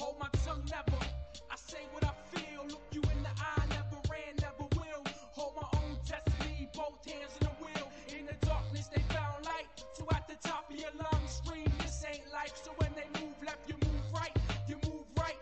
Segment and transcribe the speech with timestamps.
[0.00, 1.04] hold my tongue never.
[1.52, 5.04] I say what I feel, look you in the eye, never ran, never will.
[5.36, 7.86] Hold my own destiny, both hands in the wheel.
[8.16, 9.68] In the darkness, they found light.
[9.92, 12.56] So at the top of your lungs, scream, this ain't life.
[12.64, 14.34] So when they move left, you move right,
[14.66, 15.36] you move right.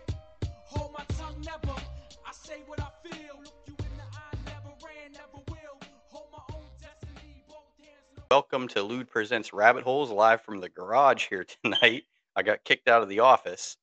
[0.67, 1.79] Hold my tongue never.
[2.27, 5.79] I say what I feel, look you in the eye, never ran, never will.
[6.11, 10.43] Hold my own destiny, both hands in the Welcome to Lude Presents Rabbit Holes live
[10.43, 12.05] from the garage here tonight.
[12.35, 13.77] I got kicked out of the office.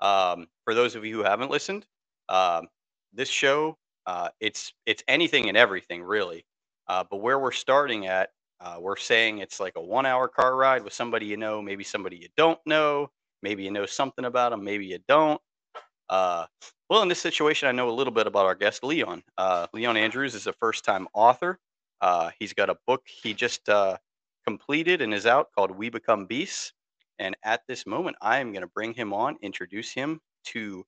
[0.00, 1.86] Um, for those of you who haven't listened,
[2.28, 2.68] um,
[3.12, 6.44] this show uh, it's it's anything and everything really.
[6.88, 10.82] Uh, but where we're starting at, uh, we're saying it's like a one-hour car ride
[10.82, 13.08] with somebody you know, maybe somebody you don't know,
[13.42, 15.40] maybe you know something about them, maybe you don't.
[16.08, 16.46] Uh,
[16.88, 19.22] well, in this situation, I know a little bit about our guest Leon.
[19.38, 21.60] Uh, Leon Andrews is a first-time author.
[22.00, 23.68] Uh, he's got a book he just
[24.44, 26.72] completed and is out called We Become Beasts.
[27.20, 30.86] And at this moment, I am going to bring him on, introduce him to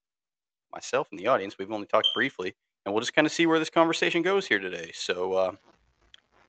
[0.72, 1.58] myself and the audience.
[1.58, 4.58] We've only talked briefly, and we'll just kind of see where this conversation goes here
[4.58, 4.90] today.
[4.94, 5.52] So, uh,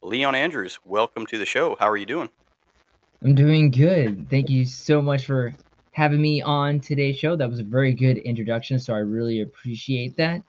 [0.02, 1.76] Leon Andrews, welcome to the show.
[1.82, 2.30] How are you doing?
[3.26, 4.30] I'm doing good.
[4.30, 5.54] Thank you so much for
[5.92, 7.36] having me on today's show.
[7.36, 10.42] That was a very good introduction, so I really appreciate that.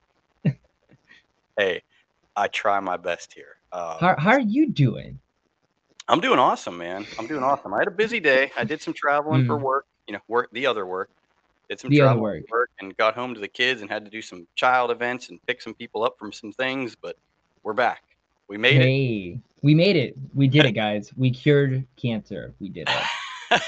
[1.56, 1.82] Hey,
[2.34, 3.56] I try my best here.
[3.70, 5.20] Um, How, how are you doing?
[6.08, 7.06] I'm doing awesome, man.
[7.18, 7.72] I'm doing awesome.
[7.72, 8.50] I had a busy day.
[8.56, 9.62] I did some traveling for Mm.
[9.62, 11.10] work, you know, work the other work.
[11.70, 12.44] Did some The travel work.
[12.50, 15.40] work and got home to the kids and had to do some child events and
[15.46, 17.16] pick some people up from some things, but
[17.62, 18.02] we're back.
[18.48, 19.40] We made it.
[19.62, 20.14] We made it.
[20.34, 21.10] We did it, guys.
[21.16, 22.54] We cured cancer.
[22.60, 22.88] We did
[23.50, 23.62] it.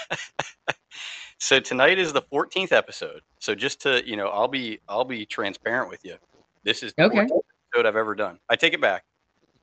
[1.38, 3.22] so tonight is the 14th episode.
[3.40, 6.16] So just to, you know, I'll be I'll be transparent with you.
[6.64, 7.20] This is the Okay.
[7.20, 8.38] episode I've ever done.
[8.50, 9.04] I take it back.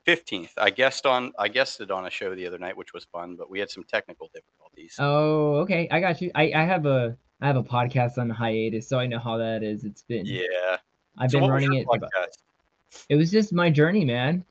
[0.06, 0.50] 15th.
[0.58, 3.50] I guessed on I guessed on a show the other night which was fun, but
[3.50, 4.96] we had some technical difficulties.
[4.98, 5.88] Oh, okay.
[5.90, 6.30] I got you.
[6.34, 9.62] I, I have a I have a podcast on hiatus, so I know how that
[9.62, 9.84] is.
[9.84, 10.76] It's been Yeah.
[11.18, 11.86] I've So been running it.
[11.92, 12.10] about-?
[13.08, 14.44] It was just my journey, man.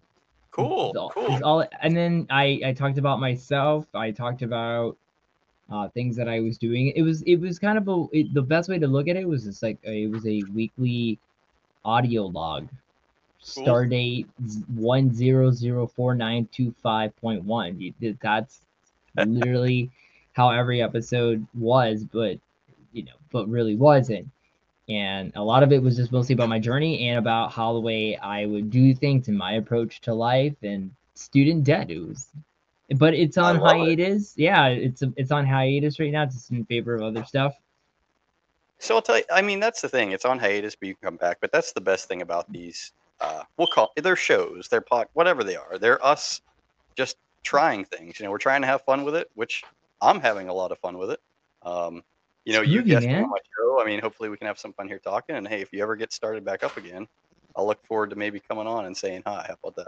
[0.51, 0.89] Cool.
[0.89, 1.33] It's all, Cool.
[1.33, 3.85] it's all- and then I I talked about myself.
[3.93, 4.97] I talked about
[5.71, 6.93] uh, things that I was doing.
[6.95, 9.27] It was it was kind of a it, the best way to look at it
[9.27, 11.19] was just like a, it was a weekly
[11.85, 12.67] audio log.
[13.43, 13.63] Cool.
[13.63, 14.27] Star date
[14.73, 17.93] one zero zero four nine two five point one.
[18.21, 18.61] That's
[19.17, 19.91] literally
[20.31, 22.39] how every episode was, but
[22.93, 24.29] you know, but really wasn't.
[24.87, 27.79] And a lot of it was just mostly about my journey and about how the
[27.79, 31.89] way I would do things and my approach to life and student debt.
[31.89, 32.27] It was,
[32.95, 33.79] but it's on love it.
[33.79, 34.33] hiatus.
[34.37, 37.55] Yeah, it's it's on hiatus right now, just in favor of other stuff.
[38.79, 40.11] So I'll tell you, I mean, that's the thing.
[40.11, 41.37] It's on hiatus, but you can come back.
[41.39, 42.91] But that's the best thing about these.
[43.23, 45.77] Uh, we'll call they're shows, they're pod, whatever they are.
[45.77, 46.41] They're us
[46.95, 48.19] just trying things.
[48.19, 49.63] You know, we're trying to have fun with it, which
[50.01, 51.21] I'm having a lot of fun with it.
[51.61, 52.03] Um,
[52.43, 53.23] you know, you Groovy, guessed man.
[53.23, 53.81] on my show.
[53.81, 55.37] I mean, hopefully we can have some fun here talking.
[55.37, 57.07] And hey, if you ever get started back up again,
[57.55, 59.45] I'll look forward to maybe coming on and saying hi.
[59.47, 59.87] How about that?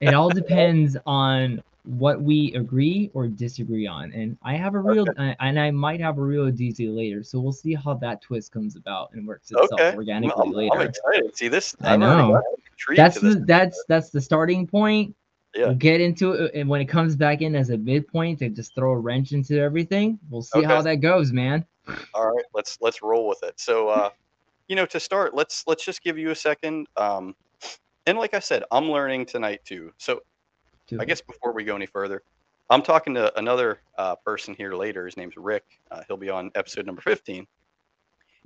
[0.00, 4.12] It all depends on what we agree or disagree on.
[4.12, 7.22] And I have a real, uh, and I might have a real DC later.
[7.22, 10.86] So we'll see how that twist comes about and works itself Okay, organically I'm, I'm
[10.88, 11.36] excited.
[11.36, 11.74] See this?
[11.80, 12.40] I know.
[12.96, 13.34] that's this.
[13.34, 15.14] the that's that's the starting point.
[15.54, 15.66] Yeah.
[15.66, 18.74] We'll get into it, and when it comes back in as a midpoint, to just
[18.74, 20.18] throw a wrench into everything.
[20.30, 21.66] We'll see how that goes, man.
[22.14, 23.60] All right, let's let's roll with it.
[23.60, 24.10] So, uh,
[24.68, 26.86] you know, to start, let's let's just give you a second.
[26.96, 27.34] Um,
[28.06, 29.92] and like I said, I'm learning tonight too.
[29.98, 30.20] So,
[31.00, 32.22] I guess before we go any further,
[32.70, 35.06] I'm talking to another uh, person here later.
[35.06, 35.64] His name's Rick.
[35.90, 37.46] Uh, he'll be on episode number 15,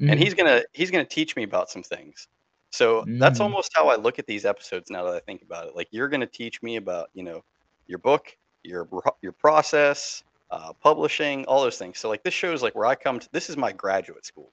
[0.08, 0.20] and Mhm.
[0.20, 2.28] he's gonna he's gonna teach me about some things.
[2.72, 3.40] So that's Mm.
[3.40, 5.76] almost how I look at these episodes now that I think about it.
[5.76, 7.42] Like you're gonna teach me about you know
[7.86, 8.88] your book, your
[9.22, 11.98] your process, uh, publishing, all those things.
[11.98, 13.28] So like this shows like where I come to.
[13.32, 14.52] This is my graduate school.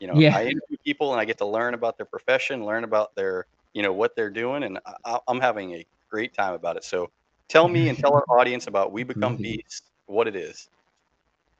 [0.00, 0.32] You know, Yeah.
[0.32, 3.46] I interview people and I get to learn about their profession, learn about their
[3.78, 6.82] you know what they're doing, and I, I'm having a great time about it.
[6.82, 7.12] So
[7.46, 9.42] tell me and tell our audience about We Become Groovy.
[9.42, 10.68] Beasts, what it is.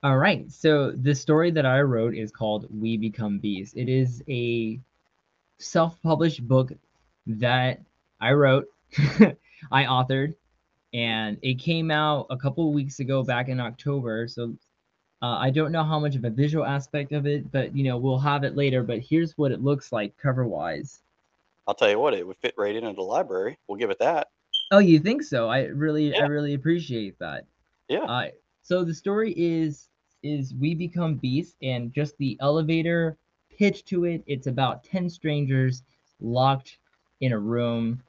[0.02, 0.50] All right.
[0.50, 3.72] So the story that I wrote is called We Become Beasts.
[3.76, 4.80] It is a
[5.58, 6.72] self-published book
[7.28, 7.78] that
[8.20, 8.66] I wrote,
[9.70, 10.34] I authored,
[10.92, 14.26] and it came out a couple of weeks ago back in October.
[14.26, 14.56] So
[15.22, 17.96] uh, I don't know how much of a visual aspect of it, but you know,
[17.96, 18.82] we'll have it later.
[18.82, 20.98] But here's what it looks like cover-wise.
[21.68, 23.58] I'll tell you what, it would fit right into the library.
[23.68, 24.28] We'll give it that.
[24.70, 25.48] Oh, you think so?
[25.48, 27.44] I really, I really appreciate that.
[27.88, 28.04] Yeah.
[28.04, 28.28] Uh,
[28.62, 29.88] so the story is
[30.22, 33.18] is we become beasts, and just the elevator
[33.56, 34.24] pitch to it.
[34.26, 35.82] It's about ten strangers
[36.20, 36.78] locked
[37.20, 38.02] in a room,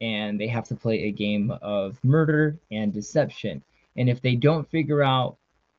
[0.00, 3.62] and they have to play a game of murder and deception.
[3.96, 5.36] And if they don't figure out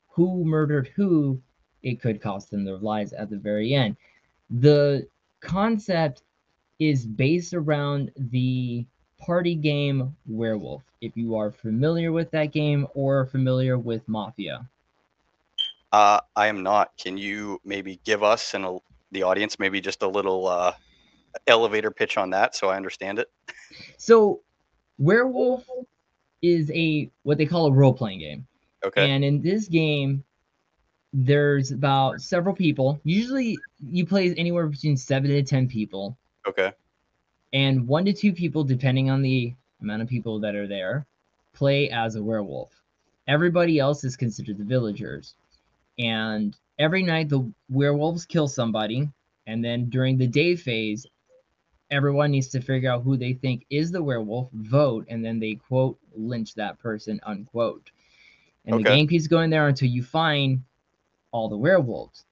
[0.07, 1.41] who murdered who,
[1.81, 3.97] it could cost them their lives at the very end.
[4.49, 5.07] The
[5.41, 6.23] concept
[6.79, 8.85] is based around the
[9.19, 10.83] party game Werewolf.
[11.01, 14.67] If you are familiar with that game or familiar with Mafia.
[15.91, 16.91] Uh, I am not.
[16.97, 18.77] Can you maybe give us and a,
[19.11, 20.73] the audience maybe just a little uh,
[21.47, 23.31] elevator pitch on that so I understand it?
[23.97, 24.41] So,
[24.97, 25.65] Werewolf
[26.41, 28.47] is a what they call a role playing game.
[28.83, 29.09] Okay.
[29.09, 30.23] And in this game,
[31.13, 32.99] there's about several people.
[33.03, 33.57] Usually,
[33.89, 36.17] you play anywhere between seven to ten people,
[36.47, 36.73] okay.
[37.53, 41.05] and one to two people, depending on the amount of people that are there,
[41.53, 42.71] play as a werewolf.
[43.27, 45.35] Everybody else is considered the villagers.
[45.97, 49.09] And every night, the werewolves kill somebody,
[49.47, 51.05] and then during the day phase,
[51.91, 55.55] everyone needs to figure out who they think is the werewolf, vote, and then they
[55.55, 57.91] quote lynch that person, unquote.
[58.65, 58.95] And the Okay.
[58.95, 60.63] game keeps going there until you find
[61.31, 62.25] all the werewolves.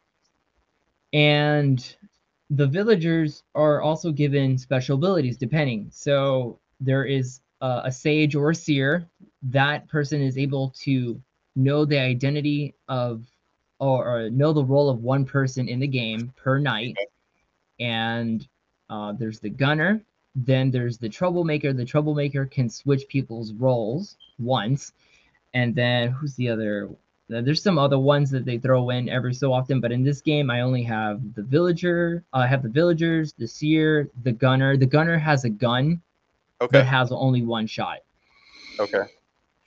[1.14, 1.96] And
[2.56, 5.88] the villagers are also given special abilities depending.
[5.92, 9.08] So there is a, a sage or a seer.
[9.42, 11.20] That person is able to
[11.56, 13.26] know the identity of
[13.80, 16.96] or, or know the role of one person in the game per night.
[17.80, 18.48] And
[18.90, 20.02] uh, there's the gunner.
[20.36, 21.74] Then there's the troublemaker.
[21.74, 24.94] The troublemaker can switch people's roles once.
[25.54, 26.90] And then who's the other?
[27.34, 30.22] Uh, There's some other ones that they throw in every so often, but in this
[30.22, 32.24] game, I only have the villager.
[32.34, 34.78] uh, I have the villagers, the seer, the gunner.
[34.78, 36.02] The gunner has a gun
[36.62, 36.80] Okay.
[36.80, 38.00] that has only one shot.
[38.80, 39.04] Okay.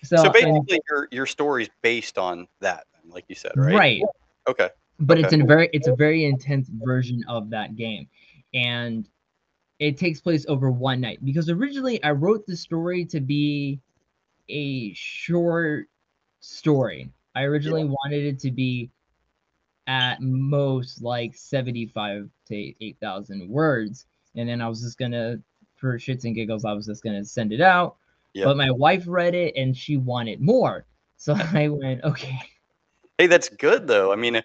[0.02, 3.74] So, So and- basically, your your is based on that, like you said, right?
[3.74, 4.02] right.
[4.48, 4.68] Okay.
[5.00, 8.08] but it's a very it's a very intense version of that game
[8.54, 9.08] and
[9.80, 13.78] it takes place over one night because originally i wrote the story to be
[14.48, 15.88] a short
[16.40, 18.90] story i originally wanted it to be
[19.86, 25.38] at most like 75 to 8000 words and then i was just gonna
[25.76, 27.96] for shits and giggles i was just gonna send it out
[28.34, 28.46] Yeah.
[28.46, 30.84] but my wife read it and she wanted more
[31.16, 32.38] so i went okay
[33.18, 34.12] Hey, that's good though.
[34.12, 34.42] I mean,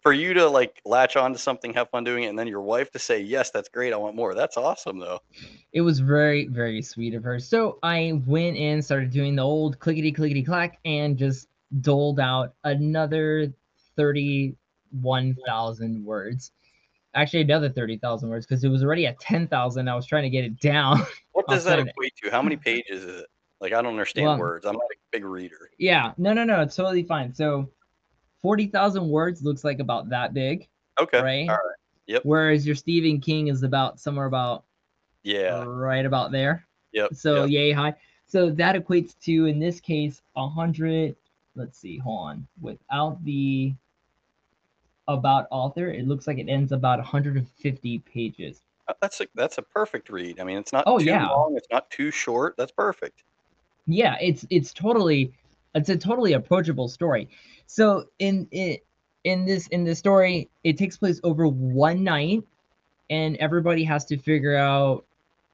[0.00, 2.62] for you to like latch on to something, have fun doing it, and then your
[2.62, 3.92] wife to say, "Yes, that's great.
[3.92, 5.20] I want more." That's awesome though.
[5.74, 9.78] it was very very sweet of her so i went in started doing the old
[9.78, 11.48] clickety clickety clack and just
[11.80, 13.52] doled out another
[13.96, 16.52] 31000 words
[17.14, 20.44] actually another 30000 words because it was already at 10000 i was trying to get
[20.44, 21.00] it down
[21.32, 22.30] What does that equate to?
[22.30, 23.26] How many pages is it?
[23.60, 24.64] Like, I don't understand Well- words.
[24.66, 25.70] I'm not a big reader.
[25.78, 27.68] yeah no no no it's totally fine so
[28.42, 30.68] 40000 words looks like about that big
[31.00, 31.20] Okay.
[31.22, 31.76] right All right.
[32.06, 32.22] Yep.
[32.24, 34.64] whereas your stephen king is about somewhere about
[35.22, 35.64] Yeah.
[35.66, 37.14] right about there Yep.
[37.14, 37.50] So yep.
[37.50, 37.94] yay high.
[38.26, 41.16] So that equates to in this case a hundred.
[41.56, 42.46] Let's see, hold on.
[42.60, 43.74] Without the
[45.06, 48.60] about author, it looks like it ends about 150 pages.
[48.88, 50.40] Uh, That's a that's a perfect read.
[50.40, 51.28] I mean, it's not Oh, too yeah.
[51.28, 51.54] long.
[51.56, 52.54] It's not too short.
[52.58, 53.22] That's perfect.
[53.86, 55.32] Yeah, it's it's totally
[55.74, 57.28] it's a totally approachable story.
[57.66, 58.84] So in it
[59.24, 62.42] in this in this story, it takes place over one night,
[63.10, 65.04] and everybody has to figure out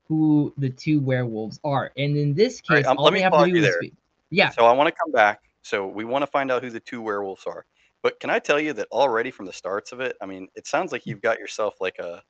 [0.08, 1.92] who the two werewolves are.
[1.96, 3.62] And in this All right, case, um, all let me have to do you is
[3.62, 3.78] there.
[3.78, 3.94] speak.
[4.30, 5.40] Yeah, So I want to come back.
[5.62, 7.64] So we want to find out who the two werewolves are.
[8.02, 10.66] But can I tell you that already from the starts of it, I mean, it
[10.66, 12.22] sounds like you've got yourself like a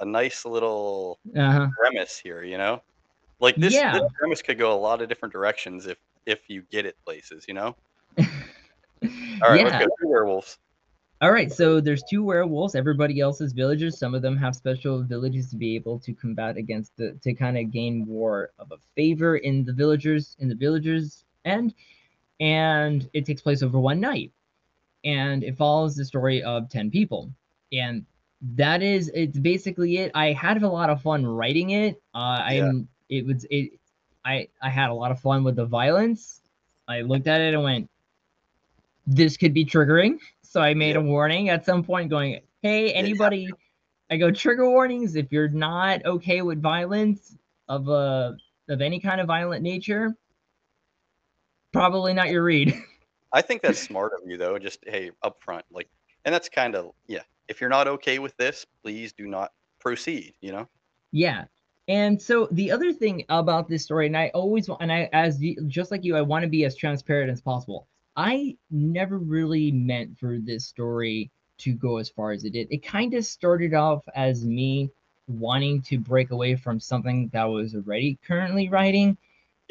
[0.00, 1.68] a nice little uh-huh.
[1.78, 2.82] premise here, you know?
[3.38, 3.92] Like this, Yeah.
[3.92, 7.46] this premise could go a lot of different directions if if you get it places,
[7.48, 7.76] you know?
[8.18, 8.24] All
[9.50, 9.64] right, yeah.
[9.64, 9.90] let's go.
[10.00, 10.58] Two werewolves.
[11.20, 12.74] All right, so there's two werewolves.
[12.74, 13.96] Everybody else is villagers.
[13.96, 17.56] Some of them have special abilities to be able to combat against the to kind
[17.56, 21.74] of gain more of a favor in the villagers in the villagers end,
[22.42, 24.32] and it takes place over one night,
[25.04, 27.30] and it follows the story of ten people,
[27.72, 28.04] and
[28.56, 30.10] that is it's basically it.
[30.14, 32.02] I had a lot of fun writing it.
[32.14, 32.66] Uh, Yeah.
[32.68, 33.72] I'm it was it.
[34.24, 36.42] I I had a lot of fun with the violence.
[36.88, 37.88] I looked at it and went,
[39.06, 40.18] this could be triggering.
[40.44, 41.00] So I made Yeah.
[41.00, 43.48] a warning at some point going, hey, anybody,
[44.10, 48.36] I go trigger warnings if you're not okay with violence of a
[48.68, 50.14] of any kind of violent nature,
[51.72, 52.74] probably not your read.
[53.32, 54.58] I think that's smart of you though.
[54.58, 55.88] Just hey, up front, like,
[56.24, 57.22] and that's kind of yeah.
[57.48, 60.34] If you're not okay with this, please do not proceed.
[60.40, 60.68] You know.
[61.10, 61.44] yeah.
[61.88, 65.42] And so the other thing about this story, and I always wa- and I as
[65.42, 67.88] you, just like you, I want to be as transparent as possible.
[68.16, 72.68] I never really meant for this story to go as far as it did.
[72.70, 74.90] It kind of started off as me
[75.26, 79.16] wanting to break away from something that I was already currently writing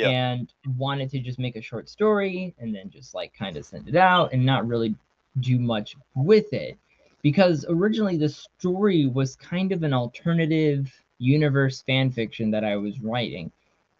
[0.10, 3.88] And wanted to just make a short story and then just like kind of send
[3.88, 4.96] it out and not really
[5.40, 6.78] do much with it.
[7.22, 13.00] because originally the story was kind of an alternative universe fan fiction that I was
[13.00, 13.52] writing.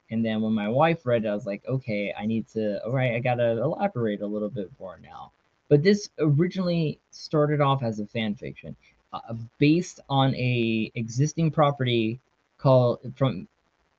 [0.10, 2.92] And then when my wife read it, I was like, okay, I need to, all
[2.92, 5.32] right, I gotta elaborate a little bit more now.
[5.70, 8.76] But this originally started off as a fan fiction,
[9.14, 12.20] uh, based on a existing property
[12.58, 13.48] called from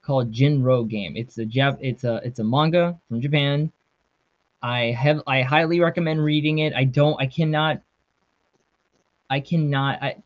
[0.02, 1.16] called Jinro game.
[1.16, 3.72] It's a Jap, it's a it's a manga from Japan.
[4.62, 6.74] I have I highly recommend reading it.
[6.74, 7.80] I don't I cannot
[9.30, 10.16] I cannot I,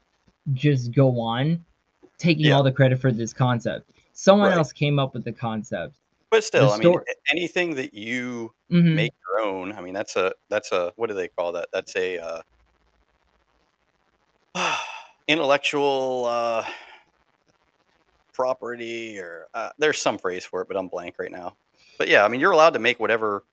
[0.52, 1.64] just go on
[2.18, 2.54] taking Yeah.
[2.54, 3.90] all the credit for this concept.
[4.12, 4.56] Someone Right.
[4.56, 5.97] else came up with the concept.
[6.30, 6.99] But still, I mean,
[7.30, 8.95] anything that you Mhm.
[8.95, 9.73] make your own.
[9.73, 11.68] I mean, that's a that's a what do they call that?
[11.73, 12.42] That's a uh,
[15.28, 16.64] intellectual uh,
[18.37, 21.57] property, or uh, there's some phrase for it, but I'm blank right now.
[21.99, 23.45] But yeah, I mean, you're allowed to make whatever.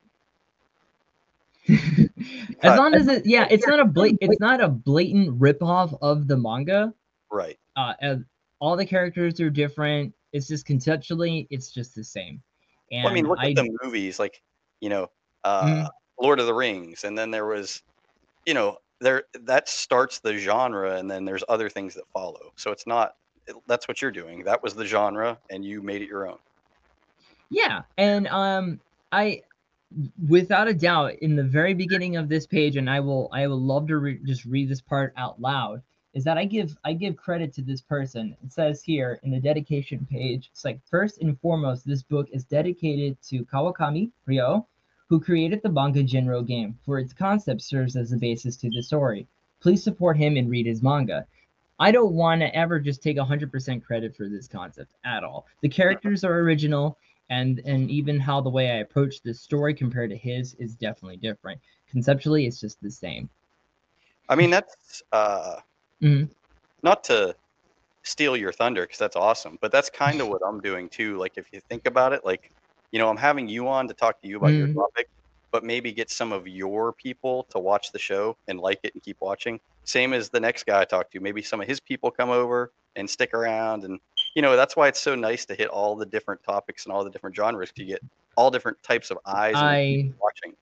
[1.70, 6.28] as long as it yeah, it's not a blat- it's not a blatant ripoff of
[6.28, 6.94] the manga.
[7.32, 7.58] Right.
[7.78, 8.16] Uh, uh,
[8.60, 10.14] all the characters are different.
[10.34, 12.42] It's just conceptually, it's just the same.
[12.92, 14.42] And Well, I mean, look I, at the movies, like
[14.82, 15.10] you know,
[15.46, 15.90] uh, Mhm.
[16.20, 17.82] Lord of the Rings, and then there was,
[18.46, 22.52] you know, there that starts the genre, and then there's other things that follow.
[22.58, 23.16] So it's not.
[23.68, 24.44] That's what you're doing.
[24.44, 26.38] That was the genre, and you made it your own.
[27.50, 28.80] Yeah, and um,
[29.12, 29.42] I,
[30.28, 33.62] without a doubt, in the very beginning of this page, and I will, I will
[33.62, 35.82] love to re- just read this part out loud.
[36.14, 38.38] Is that I give, I give credit to this person.
[38.44, 42.44] It says here in the dedication page, it's like first and foremost, this book is
[42.44, 44.68] dedicated to Kawakami Ryo,
[45.10, 46.78] who created the manga Jinro game.
[46.86, 49.28] For its concept serves as the basis to the story.
[49.60, 51.26] Please support him and read his manga.
[51.80, 55.46] I don't want to ever just take 100% credit for this concept at all.
[55.62, 56.98] The characters are original
[57.30, 61.18] and and even how the way I approach this story compared to his is definitely
[61.18, 61.60] different.
[61.90, 63.30] Conceptually, it's just the same.
[64.30, 65.60] I mean, that's uh,
[66.02, 66.30] Mhm.
[66.82, 67.36] not to
[68.04, 71.18] steal your thunder because that's awesome, but that's kind of what I'm doing too.
[71.18, 72.52] Like, if you think about it, like,
[72.92, 74.60] you know, I'm having you on to talk to you about Mhm.
[74.60, 75.08] your topic,
[75.54, 79.04] but maybe get some of your people to watch the show and like it and
[79.04, 79.60] keep watching.
[79.86, 81.20] Same as the next guy I talked to.
[81.20, 83.84] Maybe some of his people come over and stick around.
[83.84, 84.00] And,
[84.36, 87.04] you know, that's why it's so nice to hit all the different topics and all
[87.04, 88.02] the different genres to get
[88.36, 90.56] all different types of eyes and I watching.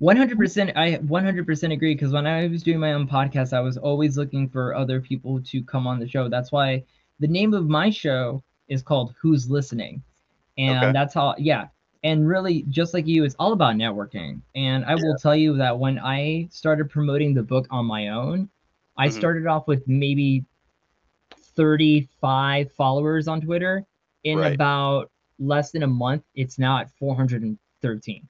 [0.00, 4.16] 100% I 100% agree because when I was doing my own podcast, I was always
[4.16, 6.28] looking for other people to come on the show.
[6.28, 6.84] That's why
[7.18, 10.00] the name of my show is called Who's Listening.
[10.56, 10.92] And Okay.
[10.92, 11.66] that's how yeah.
[12.04, 14.40] And really just like you, it's all about networking.
[14.54, 18.48] And I will tell you that when I started promoting the book on my own,
[18.96, 19.12] I Mhm.
[19.12, 20.44] started off with maybe
[21.56, 23.84] 35 followers on Twitter.
[24.24, 24.54] In Right.
[24.54, 28.28] about less than a month, it's now at 413.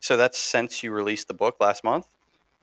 [0.00, 2.06] So that's since you released the book last month.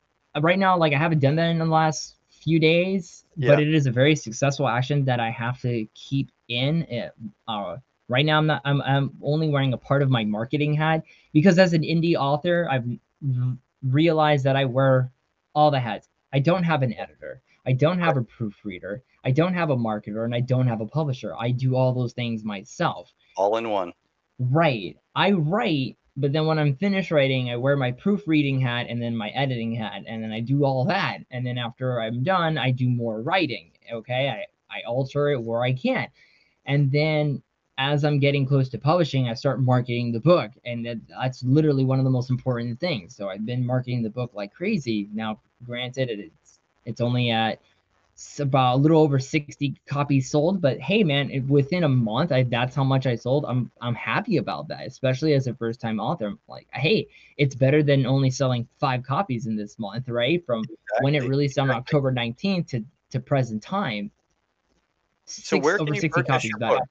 [0.00, 0.96] right now, like I haven't done
[1.36, 2.96] that in the last few days,
[3.36, 6.82] but it is a very successful action that I have to keep in.
[6.82, 7.12] It,
[7.48, 7.76] uh,
[8.08, 8.60] right now, I'm not.
[8.64, 12.68] I'm I'm only wearing a part of my marketing hat because as an indie author,
[12.70, 12.84] I've
[13.84, 15.10] r- realized that I wear
[15.54, 16.08] all the hats.
[16.32, 17.42] I don't have an editor.
[17.66, 19.02] I don't have a proofreader.
[19.24, 21.34] I don't have a marketer, and I don't have a publisher.
[21.38, 23.12] I do all those things myself.
[23.36, 23.92] All in one.
[24.38, 24.96] Right.
[25.14, 29.16] I write, but then when I'm finished writing, I wear my proofreading hat and then
[29.16, 31.18] my editing hat, and then I do all that.
[31.30, 33.70] And then after I'm done, I do more writing.
[33.92, 34.28] Okay.
[34.28, 36.08] I, I alter it where I can.
[36.66, 37.42] And then
[37.82, 40.52] as I'm getting close to publishing, I start marketing the book.
[40.64, 43.16] And that, that's literally one of the most important things.
[43.16, 45.08] So I've been marketing the book like crazy.
[45.12, 47.60] Now, granted, it's it's only at
[48.16, 52.32] s- about a little over 60 copies sold but hey man if within a month
[52.32, 55.80] I, that's how much i sold i'm i'm happy about that especially as a first
[55.80, 60.08] time author I'm like hey it's better than only selling five copies in this month
[60.08, 60.68] right from
[61.02, 61.80] when it released on exactly.
[61.80, 64.10] october 19th to to present time
[65.26, 66.88] So Six- where over you 60 purchase copies your better book?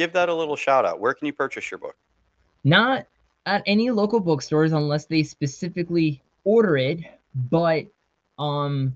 [0.00, 0.98] Give that a little shout out.
[0.98, 1.96] Where can you purchase your book?
[2.64, 3.06] not
[3.46, 7.00] at any local bookstores unless they specifically order it
[7.34, 7.86] but
[8.38, 8.94] um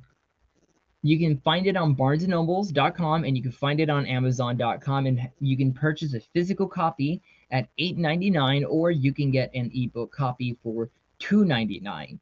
[1.02, 5.56] you can find it on barnesandnobles.com and you can find it on amazon.com and you
[5.56, 7.20] can purchase a physical copy
[7.50, 10.88] at $8.99 or you can get an ebook copy for
[11.20, 12.18] $2.99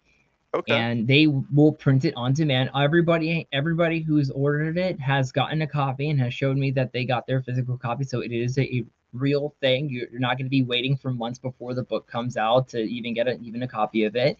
[0.54, 0.74] Okay.
[0.74, 2.70] and they will print it on demand.
[2.74, 7.06] Everybody, everybody who's ordered it has gotten a copy and has showed me that they
[7.06, 8.04] got their physical copy.
[8.04, 9.88] So it is a real thing.
[9.88, 13.14] You're not going to be waiting for months before the book comes out to even
[13.14, 14.36] get a, even a copy of it.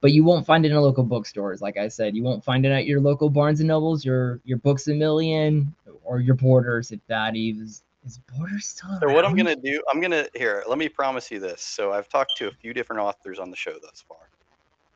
[0.00, 1.60] But you won't find it in local bookstores.
[1.62, 4.58] Like I said, you won't find it at your local Barnes and Nobles, your your
[4.58, 6.90] Books a Million, or your Borders.
[6.90, 10.62] If that even is, is Borders still So what I'm gonna do, I'm gonna here.
[10.68, 11.62] Let me promise you this.
[11.62, 14.23] So I've talked to a few different authors on the show thus far.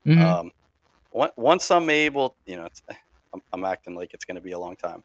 [0.09, 0.41] Mhm.
[0.41, 0.51] Um,
[1.37, 2.83] once I'm able, you know, it's,
[3.35, 5.03] I'm, I'm acting like it's gonna be a long time.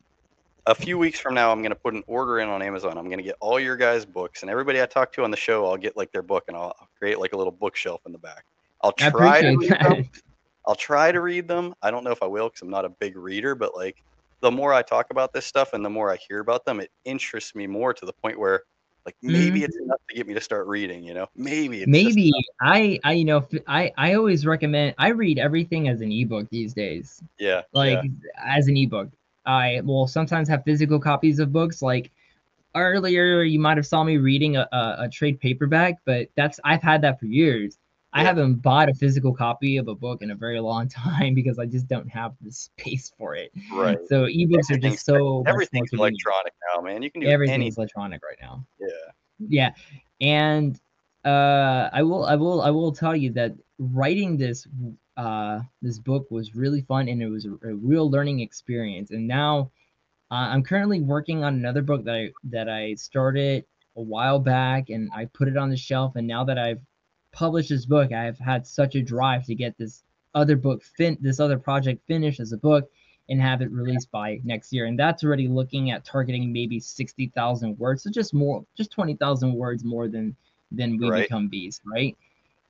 [0.68, 2.98] A few weeks from now, I'm gonna put an order in on Amazon.
[2.98, 5.66] I'm gonna get all your guys' books, and everybody I talk to on the show,
[5.66, 8.20] I'll get like their book, and I'll, I'll create like a little bookshelf in the
[8.20, 8.46] back.
[8.82, 9.90] I'll try to read that.
[9.90, 10.04] them.
[10.68, 11.74] I'll try to read them.
[11.82, 13.98] I don't know if I will because I'm not a big reader, but like
[14.42, 16.92] the more I talk about this stuff and the more I hear about them, it
[17.06, 18.64] interests me more to the point where
[19.06, 19.86] like maybe it's mm-hmm.
[19.86, 21.28] enough to get me to start reading, you know?
[21.36, 22.32] Maybe it's Maybe.
[22.62, 26.74] I I you know I I always recommend I read everything as an ebook these
[26.74, 27.22] days.
[27.38, 27.62] yeah.
[27.74, 28.10] Like yeah.
[28.58, 29.10] as an ebook.
[29.46, 31.82] I will sometimes have physical copies of books.
[31.82, 32.12] Like
[32.76, 36.82] earlier, you might have saw me reading a, a, a trade paperback, but that's I've
[36.82, 37.78] had that for years.
[38.14, 41.58] I haven't bought a physical copy of a book in a very long time because
[41.60, 43.52] I just don't have the space for it.
[43.72, 43.98] Right.
[44.08, 47.02] So ebooks are just so Everything's electronic now, man.
[47.02, 47.78] You can do Everything's anything.
[47.82, 48.88] electronic right now Yeah.
[49.50, 49.72] yeah
[50.22, 50.80] and
[51.26, 54.68] uh i will i will i will tell you that writing this
[55.18, 59.28] uh this book was really fun and it was a, a real learning experience and
[59.28, 59.72] now
[60.32, 63.66] uh, i'm currently working on another book that i that i started
[63.98, 66.82] a while back and i put it on the shelf and now that i've
[67.34, 70.04] published this book i've had such a drive to get this
[70.36, 72.90] other book fin this other project finished as a book
[73.30, 74.86] and have it released by next year.
[74.86, 78.04] And that's already looking at targeting maybe 60,000 words.
[78.04, 80.36] So just more, just 20,000 words more than
[80.72, 81.24] than We Right.
[81.24, 81.82] Become bees.
[81.86, 82.18] right?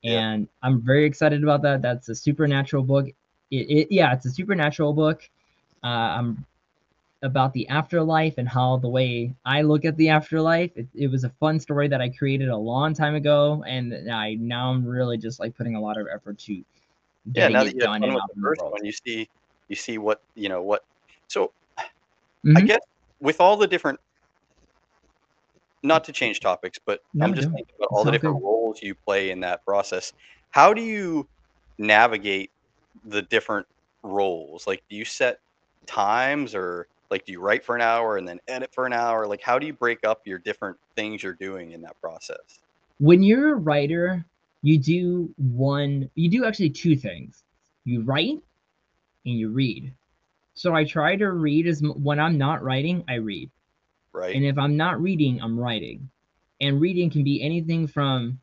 [0.02, 0.20] Yeah.
[0.20, 1.80] And I'm very excited about that.
[1.80, 3.08] That's a supernatural book.
[3.50, 5.28] It, it yeah, it's a supernatural book.
[5.82, 6.44] Uh, I'm
[7.24, 10.72] about the afterlife and how the way I look at the afterlife.
[10.76, 14.34] It, it was a fun story that I created a long time ago, and I
[14.34, 16.62] now I'm really just like putting a lot of effort to
[17.34, 19.28] Yeah, now it that you have done with the first one, you see
[19.68, 20.82] you see what you know what
[21.28, 21.52] so
[22.56, 22.66] I Mhm.
[22.66, 22.80] guess
[23.20, 23.98] with all the different
[25.82, 27.54] not to change topics, but No, I'm just no.
[27.54, 28.42] thinking about It's all the different good.
[28.42, 30.12] roles you play in that process.
[30.50, 31.28] How do you
[31.78, 32.50] navigate
[33.04, 33.66] the different
[34.02, 34.66] roles?
[34.66, 35.38] Like do you set
[35.86, 39.26] times or like do you write for an hour and then edit for an hour?
[39.26, 42.60] Like how do you break up your different things you're doing in that process?
[42.98, 44.24] when you're a writer,
[44.62, 47.42] you do one, you do actually two things.
[47.84, 48.40] You write
[49.26, 49.92] and you read.
[50.54, 53.50] So I try to read as when I'm not writing, I read.
[54.12, 54.34] Right?
[54.34, 56.08] And if I'm not reading, I'm writing.
[56.60, 58.40] And reading can be anything from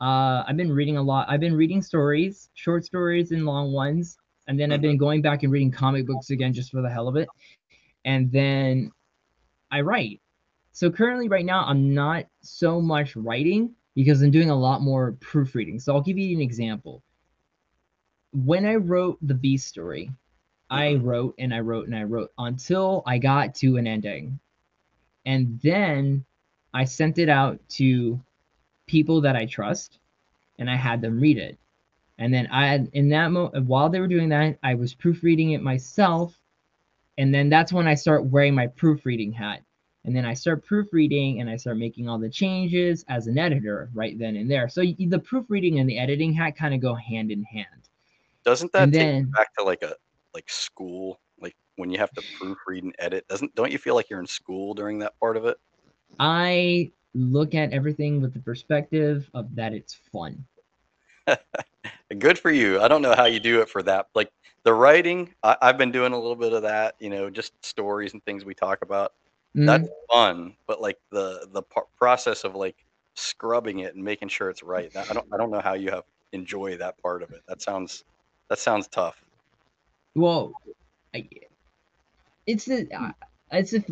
[0.00, 1.28] uh I've been reading a lot.
[1.30, 4.18] I've been reading stories, short stories and long ones.
[4.46, 7.08] And then I've been going back and reading comic books again just for the hell
[7.08, 7.28] of it.
[8.04, 8.92] And then
[9.70, 10.20] I write.
[10.72, 15.12] So currently right now I'm not so much writing because I'm doing a lot more
[15.20, 15.78] proofreading.
[15.78, 17.02] So I'll give you an example.
[18.32, 20.10] When I wrote the B story,
[20.68, 24.40] I wrote and I wrote and I wrote until I got to an ending.
[25.24, 26.24] And then
[26.72, 28.20] I sent it out to
[28.86, 29.98] people that I trust
[30.58, 31.58] and I had them read it.
[32.18, 35.62] And then I in that moment while they were doing that, I was proofreading it
[35.62, 36.38] myself.
[37.18, 39.62] And then that's when I start wearing my proofreading hat.
[40.04, 43.90] And then I start proofreading and I start making all the changes as an editor
[43.94, 44.68] right then and there.
[44.68, 47.88] So the proofreading and the editing hat kind of go hand in hand.
[48.44, 49.94] Doesn't that And take you then back to like a
[50.34, 51.20] like school?
[51.40, 54.26] Like when you have to proofread and edit, doesn't don't you feel like you're in
[54.26, 55.56] school during that part of it?
[56.18, 60.44] I look at everything with the perspective of that it's fun.
[62.14, 62.80] Good for you.
[62.80, 64.06] I don't know how you do it for that.
[64.14, 64.30] Like
[64.62, 66.94] the writing, I, I've been doing a little bit of that.
[66.98, 69.12] You know, just stories and things we talk about.
[69.56, 72.76] Mm, That's fun, but like the the par- process of like
[73.14, 74.92] scrubbing it and making sure it's right.
[74.92, 77.42] That, I don't I don't know how you have enjoy that part of it.
[77.48, 78.04] That sounds
[78.48, 79.22] that sounds tough.
[80.14, 80.52] well,
[81.14, 81.28] I,
[82.46, 83.12] it's a, uh,
[83.52, 83.82] it's a,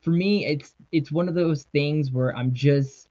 [0.00, 3.08] for me, it's it's one of those things where I'm just,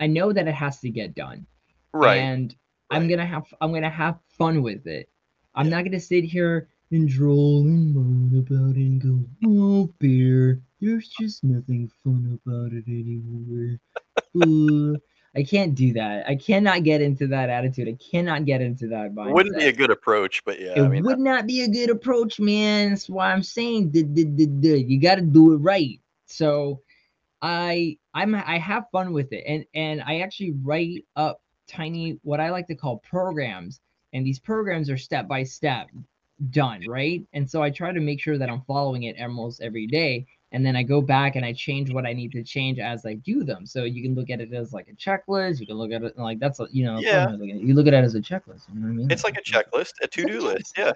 [0.00, 1.46] I know that it has to get done.
[1.92, 2.18] Right.
[2.18, 2.54] and
[2.90, 5.08] I'm gonna have I'm gonna have fun with it.
[5.54, 5.70] I'm Yeah.
[5.70, 11.08] not gonna sit here and droll and moan about it and go, oh beer, there's
[11.08, 13.78] just nothing fun about it anymore.
[15.36, 16.26] I can't do that.
[16.28, 17.88] I cannot get into that attitude.
[17.88, 19.32] I cannot get into that mindset.
[19.32, 21.90] Wouldn't be a good approach, but yeah, it I mean, would not be a good
[21.90, 22.90] approach, man.
[22.90, 24.24] That's why I'm saying duh, duh,
[24.60, 24.76] duh.
[24.76, 26.00] you got to do it right.
[26.26, 26.80] So
[27.42, 32.40] I I'm I have fun with it, and and I actually write up tiny what
[32.40, 33.80] I like to call programs,
[34.12, 35.88] and these programs are step by step
[36.50, 37.22] done, right?
[37.32, 40.26] And so I try to make sure that I'm following it almost every day.
[40.52, 43.14] and then I go back and I change what I need to change as I
[43.16, 43.66] do them.
[43.66, 45.60] So you can look at it as like a checklist.
[45.60, 47.36] You can look at it like that's a, you know Yeah.
[47.42, 48.62] you look at it as a checklist.
[48.68, 49.10] You know what I mean?
[49.10, 50.72] It's like a checklist, a to do list.
[50.78, 50.92] Yeah.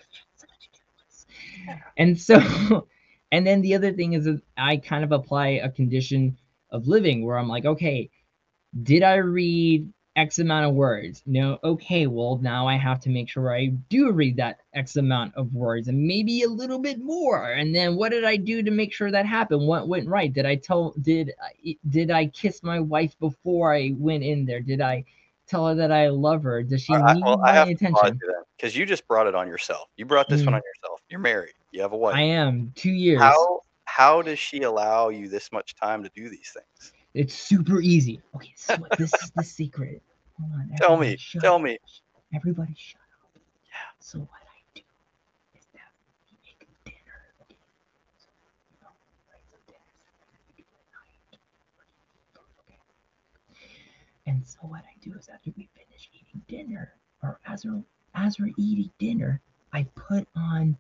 [1.96, 2.87] And so,
[3.32, 6.37] and then the other thing is that I kind of apply a condition
[6.70, 8.11] of living where I'm like, okay,
[8.82, 11.22] did I read X amount of words?
[11.27, 11.59] No.
[11.64, 15.55] Okay, well, now I have to make sure I do read that X amount of
[15.55, 17.53] words and maybe a little bit more.
[17.53, 19.66] And then what did I do to make sure that happened?
[19.66, 20.33] What went right?
[20.33, 24.61] Did I tell, did, I did I kiss my wife before I went in there?
[24.61, 25.05] Did I
[25.46, 26.62] tell her that I love her?
[26.62, 28.18] Does she I, need well, my attention?
[28.57, 29.88] because you just brought it on yourself.
[29.96, 30.57] You brought this one Mm.
[30.57, 31.01] on yourself.
[31.09, 31.55] You're married.
[31.72, 32.14] You have a wife.
[32.14, 33.20] I am two years.
[33.20, 36.92] How how does she allow you this much time to do these things?
[37.14, 38.20] It's super easy.
[38.35, 40.03] Okay, so this is the secret.
[40.40, 40.70] Hold on.
[40.79, 41.16] Tell me.
[41.40, 41.62] Tell up.
[41.62, 41.79] me.
[42.35, 43.31] Everybody shut up.
[43.37, 43.72] Yeah.
[44.01, 44.83] So what I do
[45.55, 45.92] is that
[46.31, 47.20] we make dinner.
[47.42, 47.57] Okay.
[48.16, 48.31] So,
[48.70, 48.88] you know,
[49.31, 50.40] right, so dinner's gonna
[50.72, 51.40] at night.
[52.64, 52.79] Okay.
[54.27, 57.83] And so what I do is after we finish eating dinner, or as we're
[58.14, 59.40] as we're eating dinner,
[59.75, 60.79] I put on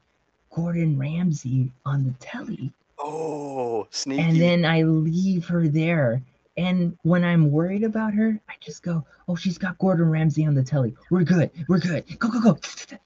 [0.50, 2.72] Gordon Ramsay on the telly
[3.04, 4.22] Oh, sneaky.
[4.22, 6.22] and then I leave her there.
[6.56, 10.54] And when I'm worried about her, I just go, "Oh, she's got Gordon Ramsay on
[10.54, 10.94] the telly.
[11.10, 11.50] We're good.
[11.66, 12.04] We're good.
[12.18, 12.58] Go, go, go!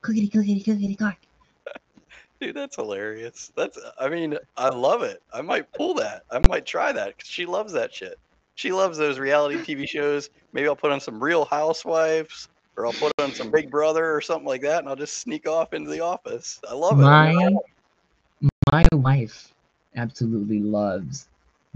[0.03, 1.27] Clickety, clickety, clickety, clack."
[2.41, 3.53] Dude, that's hilarious.
[3.57, 5.23] That's I mean, I love it.
[5.33, 6.25] I might pull that.
[6.31, 8.19] I might try that because she loves that shit.
[8.57, 10.29] She loves those reality TV shows.
[10.53, 14.21] Maybe I'll put on some Real Housewives, or I'll put on some Big Brother or
[14.21, 16.61] something like that, and I'll just sneak off into the office.
[16.69, 17.03] I love it.
[17.03, 17.55] My
[18.73, 19.53] my wife
[19.97, 21.29] absolutely loves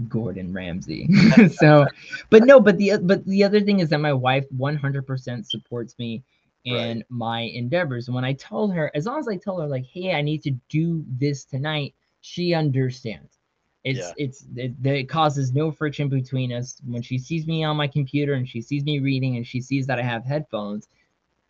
[0.07, 1.09] Gordon Ramsay.
[1.49, 1.89] so,
[2.29, 6.23] but no, but the but the other thing is that my wife 100% supports me
[6.65, 7.05] in Right.
[7.09, 8.09] my endeavors.
[8.09, 10.51] When I told her, as long as I tell her like, "Hey, I need to
[10.69, 13.39] do this tonight," she understands.
[13.83, 14.13] It's Yeah.
[14.17, 16.81] it's it, it causes no friction between us.
[16.87, 19.87] When she sees me on my computer and she sees me reading and she sees
[19.87, 20.87] that I have headphones,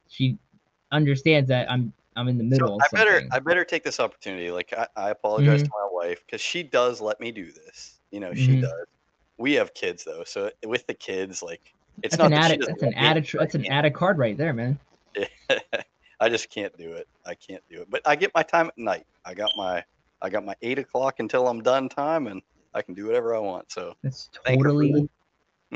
[0.08, 0.38] she
[0.92, 2.80] understands that I'm I'm in the middle.
[2.80, 3.30] So I better something.
[3.34, 4.52] I better take this opportunity.
[4.52, 5.65] Like I, I apologize Mhm.
[5.65, 8.00] to my wife because she does let me do this.
[8.12, 8.62] You know, she Mhm.
[8.62, 8.86] does.
[9.38, 11.62] We have kids though, so with the kids, like
[12.04, 14.38] it's that's not an that added that's an added tr- that's an added card right
[14.38, 14.80] there, man.
[16.19, 17.08] I just can't do it.
[17.26, 17.89] I can't do it.
[17.89, 19.06] But I get my time at night.
[19.26, 19.84] I got my
[20.21, 22.41] I got my eight o'clock until I'm done time, and
[22.74, 23.71] I can do whatever I want.
[23.71, 25.10] So That's Thank her for totally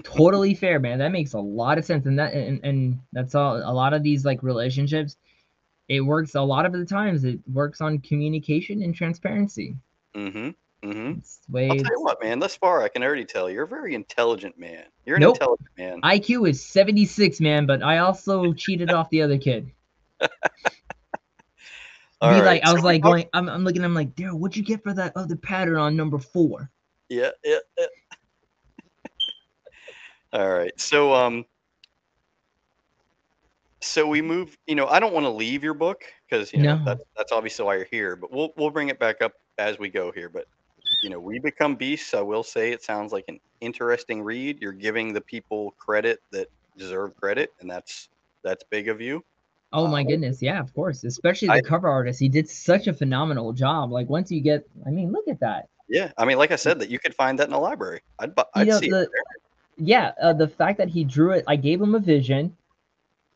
[0.04, 1.00] totally fair, man.
[1.00, 3.58] That makes a lot of sense, and that and, and that's all.
[3.58, 5.18] A lot of these like relationships,
[5.88, 6.36] it works.
[6.36, 9.76] A lot of the times, it works on communication and transparency.
[10.16, 10.50] mm-hmm.
[10.84, 11.20] Mm-hmm.
[11.20, 12.38] It's the way I'll tell you what, man.
[12.38, 14.84] Thus far, I can already tell you're a very intelligent man.
[15.06, 15.38] You're an Nope.
[15.38, 16.02] intelligent man.
[16.02, 17.66] IQ is seventy six, man.
[17.66, 19.72] But I also cheated off the other kid.
[22.22, 23.26] All right, like, I was we like going.
[23.34, 23.84] I'm, I'm looking.
[23.84, 26.70] I'm like, Daryl, what'd you get for that other pattern on number four?
[27.10, 27.86] Yeah, yeah, yeah.
[30.34, 30.80] All right.
[30.80, 31.46] So um
[33.86, 36.78] so we move, you know, I don't want to leave your book because you know
[36.78, 36.86] No.
[36.86, 39.90] that's that's obviously why you're here, but we'll we'll bring it back up as we
[39.90, 40.30] go here.
[40.30, 40.46] But
[41.04, 42.14] you know, we become beasts.
[42.14, 44.60] I will say it sounds like an interesting read.
[44.62, 48.10] You're giving the people credit that deserve credit, and that's
[48.44, 49.24] that's big of you.
[49.74, 51.04] Oh my Um, goodness, yeah, of course.
[51.04, 52.20] Especially the I- cover artist.
[52.20, 53.92] He did such a phenomenal job.
[53.92, 55.68] Like once you get, I mean, look at that.
[55.90, 58.02] Yeah, I mean, like I said, that you could find that in a library.
[58.20, 59.10] I'd I'd know, see the-
[59.78, 62.56] yeah uh, the fact that he drew it i gave him a vision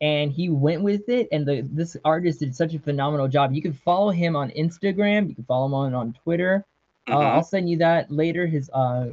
[0.00, 3.62] and he went with it and the this artist did such a phenomenal job you
[3.62, 6.64] can follow him on instagram you can follow him on, on twitter
[7.10, 7.34] uh, Mhm.
[7.34, 9.08] i'll send you that later his uh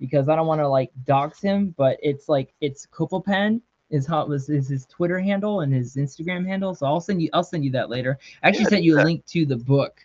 [0.00, 4.20] because i don't want to like dox him but it's like it's Kopopen is how
[4.20, 7.42] it was is his twitter handle and his instagram handle so i'll send you i'll
[7.42, 10.04] send you that later i actually Yeah, sent you a link to the book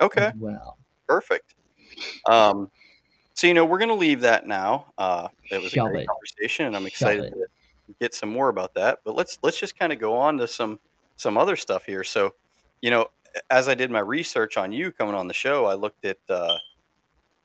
[0.00, 0.32] Okay.
[0.38, 1.54] well Perfect.
[2.28, 2.70] Um,
[3.34, 4.92] so you know we're going to leave that now.
[4.98, 6.08] Uh, it was Shove a great it.
[6.08, 7.32] conversation, and I'm excited
[8.00, 8.98] get some more about that.
[9.04, 10.78] But let's let's just kind of go on to some
[11.16, 12.04] some other stuff here.
[12.04, 12.34] So,
[12.80, 13.06] you know,
[13.50, 16.18] as I did my research on you coming on the show, I looked at.
[16.28, 16.56] Uh,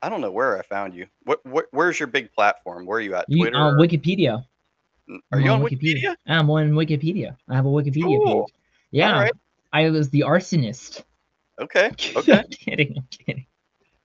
[0.01, 1.07] I don't know where I found you.
[1.23, 2.85] What, what where's your big platform?
[2.85, 3.23] Where are you at?
[3.29, 3.55] you Twitter?
[3.55, 4.43] on wikipedia
[5.09, 6.15] are I'm you on on Wikipedia?
[6.27, 7.35] I'm on Wikipedia.
[7.49, 8.45] I have a Wikipedia Cool.
[8.45, 8.53] page.
[8.91, 9.29] Yeah.
[9.71, 11.03] I was the arsonist.
[11.59, 11.91] Okay.
[12.15, 12.33] Okay.
[12.33, 12.95] I'm kidding.
[12.97, 13.45] I'm kidding.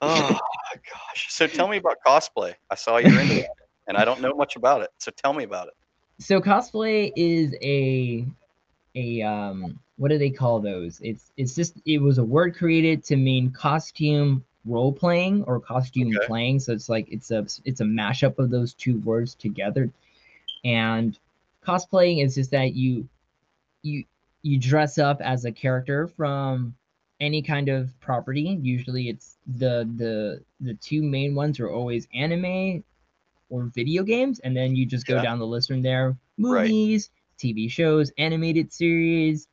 [0.01, 1.27] Oh my gosh.
[1.29, 2.53] So tell me about cosplay.
[2.69, 3.49] I saw you're into that,
[3.87, 4.89] and I don't know much about it.
[4.97, 5.73] So tell me about it.
[6.19, 8.27] So cosplay is a
[8.95, 10.99] a um what do they call those?
[11.01, 16.15] It's it's just it was a word created to mean costume role playing or costume
[16.15, 16.27] Okay.
[16.27, 16.59] playing.
[16.59, 19.89] So it's like it's a it's a mashup of those two words together.
[20.63, 21.17] And
[21.65, 23.07] cosplaying is just that you
[23.83, 24.03] you
[24.41, 26.75] you dress up as a character from
[27.19, 28.59] any kind of property.
[28.61, 32.83] Usually, it's the the the two main ones are always anime
[33.49, 35.23] or video games, and then you just go Yeah.
[35.23, 36.69] down the list from there: Right.
[36.69, 39.47] movies, TV shows, animated series,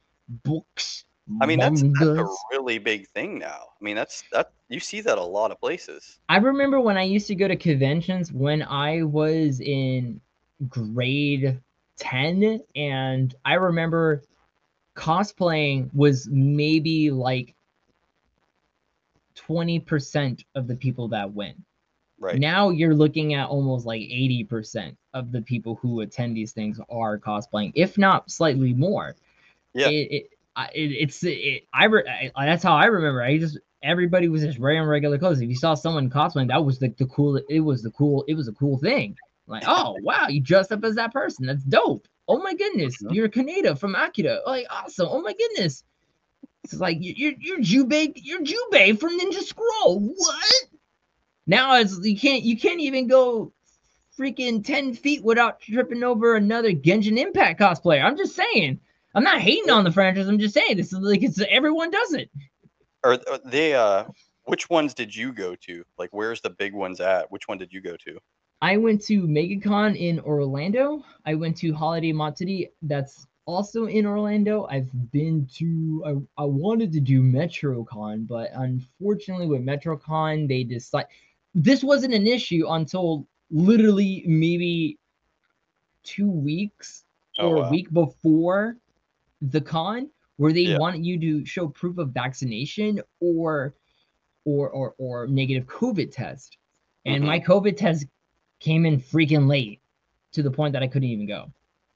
[0.45, 1.05] books.
[1.41, 3.61] I mean, that's, that's a really big thing now.
[3.81, 6.19] I mean, that's that you see that a lot of places.
[6.29, 10.21] I remember when I used to go to conventions when I was in
[10.69, 11.61] grade
[11.99, 14.23] 10 and I remember
[14.97, 17.55] cosplaying was maybe like
[19.37, 21.57] 20% of the people that went.
[22.19, 22.39] Right.
[22.39, 27.19] Now you're looking at almost like 80% of the people who attend these things are
[27.19, 29.15] cosplaying, if not slightly more.
[29.75, 29.89] Yeah.
[29.89, 33.23] It, it, I- it, it's it, I, re, I that's how I remember.
[33.23, 35.43] I just everybody was just wearing regular clothes.
[35.43, 37.39] If you saw someone cosplaying, that was like the cool.
[37.51, 38.25] It was the cool.
[38.27, 39.15] It was a cool thing.
[39.47, 41.45] Like, oh wow, you dressed up as that person.
[41.45, 42.09] That's dope.
[42.27, 44.41] Oh my goodness, you're Kaneda from Akira.
[44.47, 45.09] Like, awesome.
[45.11, 45.85] Oh my goodness.
[46.65, 48.13] It's like you- you're you're Jubei.
[48.17, 50.01] You're Jubei from Ninja Scroll.
[50.01, 50.55] What?
[51.47, 53.53] Now it's you can't you can't even go
[54.19, 58.03] freaking 10 feet without tripping over another Genshin Impact cosplayer.
[58.03, 58.81] I'm just saying.
[59.15, 60.29] I'm not hating on the franchise.
[60.29, 62.31] I'm just saying this is like it's everyone does it.
[63.05, 64.05] Or or they uh
[64.45, 65.85] which ones did you go to?
[65.99, 67.31] Like where's the big ones at?
[67.31, 68.19] Which one did you go to?
[68.63, 71.05] I went to MegaCon in Orlando.
[71.25, 72.71] I went to Holiday Matsuri.
[72.83, 74.67] That's also in Orlando.
[74.71, 76.27] I've been to.
[76.39, 81.07] I, I wanted to do MetroCon, but unfortunately, with MetroCon, they decide
[81.57, 84.99] this wasn't an issue until literally maybe
[86.05, 87.05] two weeks
[87.39, 87.69] Oh, or wow.
[87.69, 88.77] a week before
[89.41, 90.79] the con, where they Yeah.
[90.79, 93.75] wanted you to show proof of vaccination or
[94.45, 96.59] or or or negative COVID test.
[97.07, 97.27] And Mm-hmm.
[97.27, 98.07] my COVID test
[98.61, 99.81] came in freaking late
[100.33, 101.51] to the point that I couldn't even go.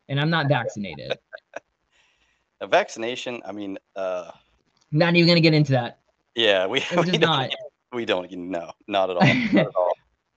[0.09, 1.19] And I'm not vaccinated.
[2.63, 4.31] A vaccination, I mean, uh
[4.93, 6.01] not even gonna get into that.
[6.35, 7.51] yeah, we, we just not.
[7.93, 9.35] We don't no, not at all.
[9.53, 9.93] Not at all.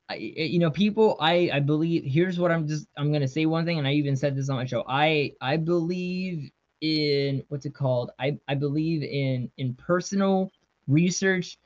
[0.09, 1.17] I, eh, you know, people.
[1.19, 2.03] I I believe.
[2.05, 2.87] Here's what I'm just.
[2.97, 4.83] I'm gonna say one thing, and I even said this on my show.
[4.87, 6.49] I I believe
[6.81, 8.11] in what's it called?
[8.19, 10.51] I I believe in in personal
[10.87, 11.57] research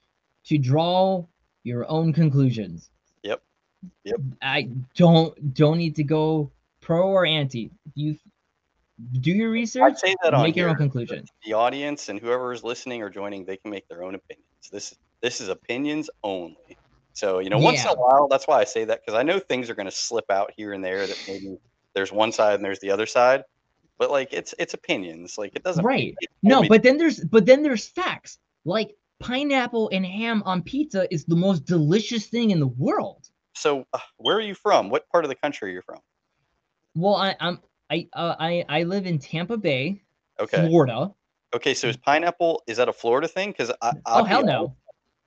[0.45, 1.25] to draw
[1.63, 2.89] your own conclusions.
[3.23, 3.41] Yep.
[4.03, 4.19] Yep.
[4.41, 7.71] I don't don't need to go pro or anti.
[7.95, 8.17] You
[9.19, 9.83] do your research.
[9.83, 10.77] I'd say that on make your own here.
[10.77, 11.25] conclusion.
[11.45, 14.47] The audience and whoever is listening or joining, they can make their own opinions.
[14.71, 16.55] This this is opinions only.
[17.13, 19.39] So you know, once in a while, that's why I say that because I know
[19.39, 21.07] things are going to slip out here and there.
[21.07, 21.57] That maybe
[21.95, 23.43] there's one side and there's the other side,
[23.97, 25.37] but like it's it's opinions.
[25.37, 26.15] Like it doesn't Right.
[26.19, 28.37] it No, but then there's but then there's facts.
[28.65, 33.27] Like pineapple and ham on pizza is the most delicious thing in the world.
[33.55, 34.89] so uh, where are you from?
[34.89, 35.99] What part of the country are you from?
[36.93, 40.03] Well, I, I'm I uh, I I live in Tampa Bay,
[40.39, 40.67] Okay.
[40.67, 41.11] Florida.
[41.55, 41.73] Okay.
[41.73, 43.49] So is pineapple is that a Florida thing?
[43.51, 44.75] Because I Oh I'll be hell no,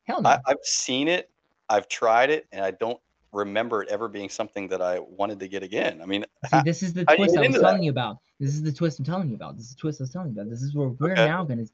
[0.05, 0.31] hell no.
[0.31, 1.31] I, I've seen it,
[1.69, 2.99] I've tried it, and I don't
[3.33, 6.01] remember it ever being something that I wanted to get again.
[6.03, 7.67] I mean, See, this is the you twist get I was into that?
[7.67, 8.19] telling you about.
[8.41, 9.57] This is the twist I'm telling you about.
[9.57, 10.51] This is the twist I was telling you about.
[10.51, 11.27] This is where we're Okay.
[11.27, 11.65] now gonna.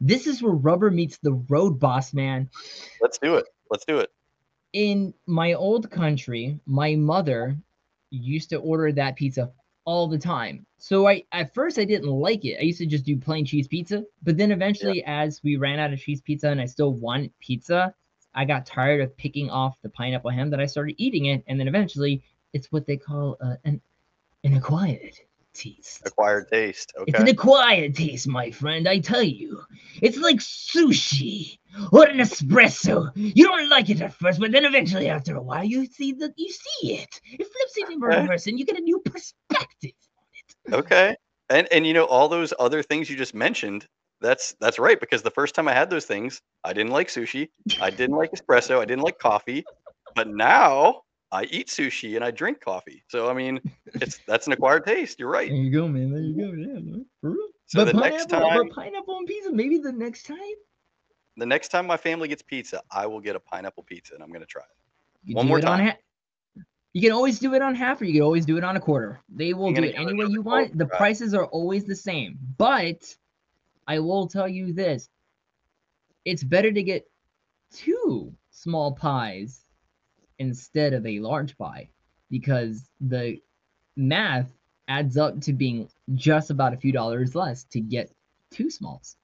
[0.00, 2.48] This is where rubber meets the road, boss man.
[3.00, 3.44] let's do it.
[3.70, 4.10] Let's do it.
[4.72, 7.56] in my old country, my mother
[8.10, 9.50] used to order that pizza
[9.84, 10.66] all the time.
[10.78, 12.58] So I at first I didn't like it.
[12.58, 15.92] I used to just do plain cheese pizza, but then eventually as we ran out
[15.92, 17.94] of cheese pizza and I still wanted pizza,
[18.34, 21.58] I got tired of picking off the pineapple ham that I started eating it and
[21.58, 23.80] then eventually it's what they call uh, an
[24.44, 25.14] an acquired
[25.54, 26.02] taste.
[26.06, 26.92] Acquired taste.
[26.98, 27.10] Okay.
[27.10, 29.62] It's an acquired taste, my friend, I tell you.
[30.00, 31.58] It's like sushi
[31.92, 33.10] or an espresso.
[33.14, 36.32] You don't like it at first, but then eventually after a while you see the
[36.36, 37.20] you see it.
[37.24, 39.92] It flips it in reverse and you get a new perspective.
[40.18, 40.74] On it.
[40.74, 41.16] Okay.
[41.50, 43.86] And and you know all those other things you just mentioned.
[44.20, 47.48] That's that's right because the first time I had those things, I didn't like sushi.
[47.80, 48.78] I didn't like espresso.
[48.78, 49.64] I didn't like coffee.
[50.14, 51.02] But now
[51.32, 53.02] I eat sushi and I drink coffee.
[53.08, 53.60] So I mean,
[53.94, 55.18] it's that's an acquired taste.
[55.18, 55.48] You're right.
[55.48, 56.12] There you go, man.
[56.12, 56.52] There you go.
[56.52, 57.06] Yeah, man.
[57.20, 57.48] For real.
[57.66, 60.36] So but the next time, but pineapple and pizza, maybe the next time.
[61.38, 64.30] the next time my family gets pizza, I will get a pineapple pizza and I'm
[64.30, 64.76] gonna try it.
[65.24, 65.88] You One more it on time.
[65.88, 65.96] ha-
[66.92, 68.80] you can always do it on half, or you can always do it on a
[68.80, 69.22] quarter.
[69.34, 70.76] They will do it any way you want.
[70.76, 72.38] The prices are always the same.
[72.58, 73.16] But
[73.86, 75.08] I will tell you this:
[76.26, 77.10] it's better to get
[77.72, 79.64] two small pies
[80.42, 81.88] instead of a large pie
[82.30, 83.40] because the
[83.96, 84.52] math
[84.88, 88.10] adds up to being just about a few dollars less to get
[88.50, 89.16] two smalls.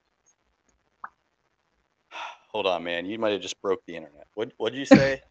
[2.52, 3.04] Hold on, man.
[3.04, 4.26] You might have just broke the internet.
[4.34, 5.20] What what'd you say?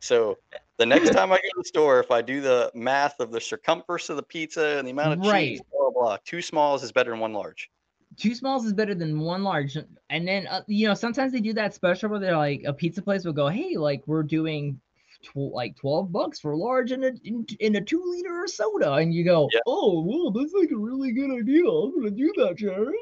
[0.00, 0.36] So
[0.76, 3.40] the next time I go to the store, if I do the math of the
[3.40, 6.92] circumference of the pizza and the amount of cheese, blah blah, blah two smalls is
[6.92, 7.70] better than one large.
[8.18, 9.78] two smalls is better than one large.
[10.10, 13.00] And then uh, you know sometimes they do that special where they're like a pizza
[13.00, 14.78] place will go, hey, like we're doing
[15.24, 19.12] tw- like twelve bucks for large and a in, in a two liter soda, and
[19.14, 19.60] you go, Yeah.
[19.66, 21.68] oh, well, that's like a really good idea.
[21.68, 22.94] I'm gonna do that, Sharon.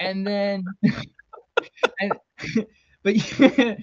[0.00, 0.64] And then,
[2.00, 2.12] and,
[3.02, 3.16] but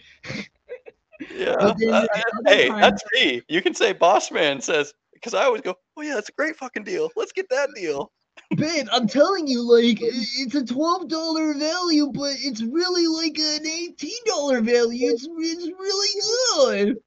[1.33, 1.55] Yeah.
[1.57, 2.07] But uh, uh,
[2.47, 3.41] hey, time- that's me.
[3.47, 6.55] You can say boss man says because I always go, oh yeah, that's a great
[6.57, 7.09] fucking deal.
[7.15, 8.11] Let's get that deal.
[8.57, 13.65] babe, I'm telling you, like it's a twelve dollar value, but it's really like an
[13.65, 15.11] eighteen dollar value.
[15.11, 16.97] It's it's really good.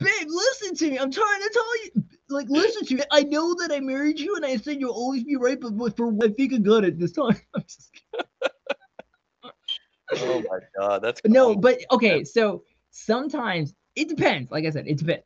[0.00, 0.98] Babe, listen to me.
[0.98, 2.04] I'm trying to tell you.
[2.28, 3.02] Like, listen to me.
[3.10, 6.08] I know that I married you, and I said you'll always be right, but, for
[6.08, 7.40] what I think I got it this time.
[7.54, 7.90] I'm just
[10.22, 14.50] Oh my god, that's No, but okay, so sometimes it depends.
[14.50, 15.24] Like I said, it depends.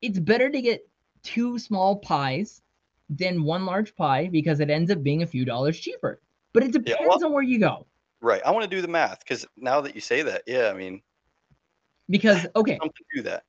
[0.00, 0.88] It's better to get
[1.22, 2.62] two small pies
[3.10, 6.20] than one large pie because it ends up being a few dollars cheaper.
[6.52, 7.86] But it Yeah, depends on where you go.
[8.20, 8.42] right.
[8.44, 11.02] I want to do the math because now that you say that, yeah, I mean,
[12.08, 12.78] Because okay,
[13.14, 13.44] do that.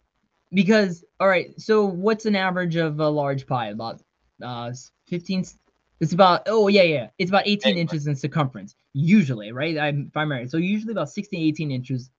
[0.53, 3.67] Because all right, so what's an average of a large pie?
[3.69, 4.01] About
[4.43, 4.71] uh
[5.07, 5.43] 15
[5.99, 7.81] it's about oh yeah yeah it's about 18 Anyway.
[7.81, 12.09] inches in circumference usually right i'm if i'm right so usually about 16 18 inches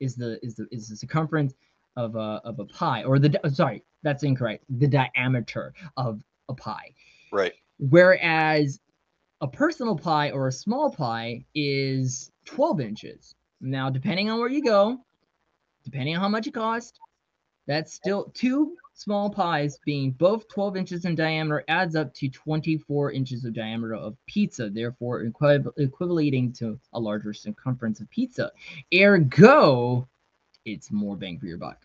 [0.00, 1.54] is the is the is the circumference
[1.96, 6.92] of a of a pie or the sorry that's incorrect the diameter of a pie
[7.30, 7.52] Right.
[7.78, 8.80] whereas
[9.40, 14.64] a personal pie or a small pie is 12 inches now depending on where you
[14.64, 14.98] go
[15.84, 16.98] depending on how much it costs
[17.66, 23.12] that's still two small pies being both 12 inches in diameter adds up to 24
[23.12, 28.50] inches of diameter of pizza therefore equiv- equivalating to a larger circumference of pizza
[28.94, 30.08] ergo
[30.64, 31.78] it's more bang for your buck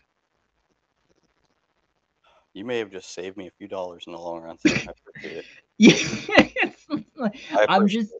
[2.54, 4.58] You may have just saved me a few dollars in the long run.
[4.58, 5.46] So I appreciate it.
[5.78, 5.94] yeah
[6.62, 8.12] it's like- I i'm just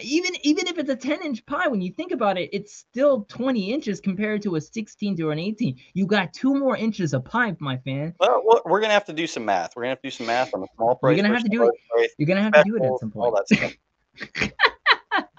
[0.00, 3.24] even even if it's a 10 inch pie when you think about it it's still
[3.24, 7.24] 20 inches compared to a 16 to an 18 you got two more inches of
[7.26, 9.74] pipe my fan Well, well, we're gonna have to do some math.
[9.76, 11.16] We're gonna have to do some math on the small price.
[11.16, 11.74] you're gonna have to do it.
[11.94, 14.50] price, you're gonna have to do it at some all point that stuff.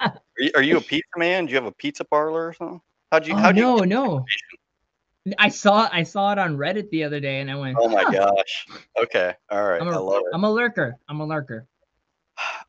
[0.02, 1.46] are, you, are you a pizza man?
[1.46, 2.82] Do you have a pizza parlor or something?
[3.12, 3.34] How'd you?
[3.34, 4.26] oh how'd no get- no
[5.39, 8.04] i saw i saw it on reddit the other day and i went Oh my
[8.04, 8.66] "Huh, gosh.
[9.02, 9.34] Okay.
[9.50, 9.82] All right.
[9.82, 10.32] I'm I a- love it.
[10.34, 11.66] i'm a lurker i'm a lurker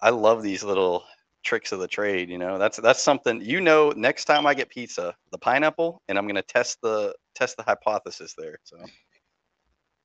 [0.00, 1.04] I love these little
[1.44, 2.30] tricks of the trade.
[2.30, 3.40] You know, that's that's something.
[3.40, 7.56] You know, next time I get pizza, the pineapple, and I'm gonna test the test
[7.56, 8.58] the hypothesis there.
[8.64, 8.78] So.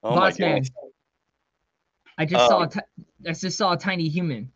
[0.04, 0.56] Oh my Boss man.
[0.56, 0.70] goodness.
[2.18, 4.52] i just saw a Um, ti- i just saw a tiny human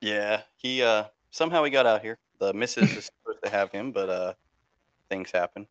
[0.00, 2.18] Yeah, he uh somehow he got out here.
[2.40, 4.34] The missus is supposed to have him, but uh
[5.10, 5.66] things happen.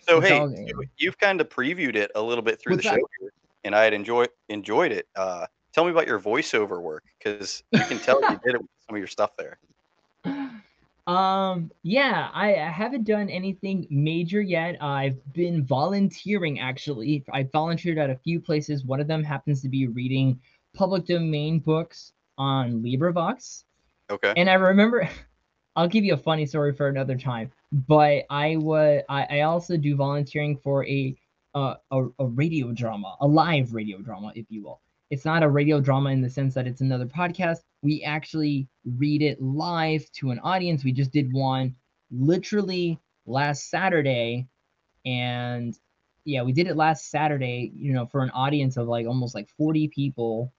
[0.00, 2.90] So It's hey, you, you've kind of previewed it a little bit through What's the
[2.90, 3.00] that?
[3.00, 3.32] show here,
[3.64, 5.06] and I had enjoyed enjoyed it.
[5.16, 8.70] Uh tell me about your voiceover work because you can tell you did it with
[8.86, 9.58] some of your stuff there.
[11.06, 14.76] Um yeah I, I haven't done anything major yet.
[14.80, 17.24] I've been volunteering actually.
[17.32, 18.84] I volunteered at a few places.
[18.84, 20.40] One of them happens to be reading
[20.74, 23.64] public domain books on LibriVox.
[24.10, 24.34] Okay.
[24.36, 25.08] and i remember
[25.76, 27.50] i'll give you a funny story for another time
[27.88, 31.16] but i was I, I also do volunteering for a,
[31.54, 34.80] uh, a a radio drama a live radio drama if you will
[35.12, 37.58] it's not a radio drama in the sense that it's another podcast.
[37.82, 40.84] We actually read it live to an audience.
[40.84, 41.76] We just did one
[42.10, 44.48] literally last saturday.
[45.04, 45.78] And
[46.24, 49.50] yeah we did it last saturday you know for an audience of like almost like
[49.50, 50.50] 40 people.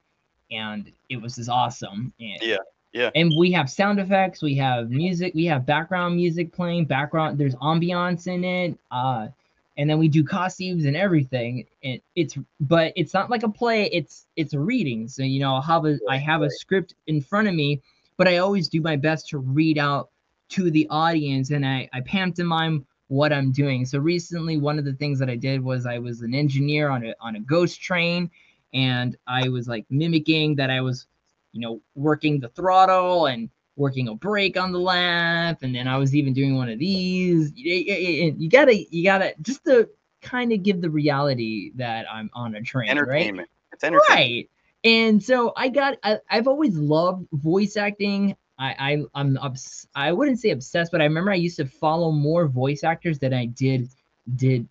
[0.52, 2.14] And it was just awesome.
[2.20, 2.58] And Yeah,
[2.94, 3.10] yeah.
[3.16, 4.44] and we have sound effects.
[4.44, 5.34] We have music.
[5.34, 8.78] We have background music playing background there's ambiance in it.
[8.92, 9.30] Uh
[9.78, 13.86] and then we do costumes and everything and it's but it's not like a play
[13.86, 15.08] it's it's a reading.
[15.08, 17.82] So you know i have a i have a script in front of me
[18.18, 20.10] but i always do my best to read out
[20.50, 23.86] to the audience and i i pantomime what i'm doing.
[23.86, 27.06] So recently one of the things that i did was i was an engineer on
[27.06, 28.30] a on a ghost train
[28.74, 31.08] and i was like mimicking that i was
[31.52, 35.98] you know working the throttle and working a break on the left and then i
[35.98, 39.90] was even doing one of these you, you- you gotta you gotta just to
[40.22, 43.50] kind of give the reality that i'm on a train right Entertainment.
[43.72, 44.10] It's entertainment.
[44.10, 44.50] right
[44.84, 50.12] and so i got I, i've always loved voice acting I, I i'm obs- i
[50.12, 53.46] wouldn't say obsessed but i remember i used to follow more voice actors than i
[53.46, 53.90] did
[54.36, 54.68] did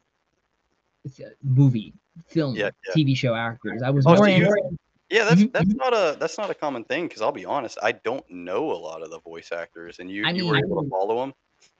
[1.43, 1.93] movie
[2.29, 2.95] film Yeah, yeah.
[2.95, 4.79] tv show actors i was Oh, so more you- into
[5.13, 7.79] Yeah, that's Mhm, that's not a that's not a common thing because I'll be honest,
[7.83, 10.83] I don't know a lot of the voice actors, and you I you were able
[10.83, 11.35] to follow them.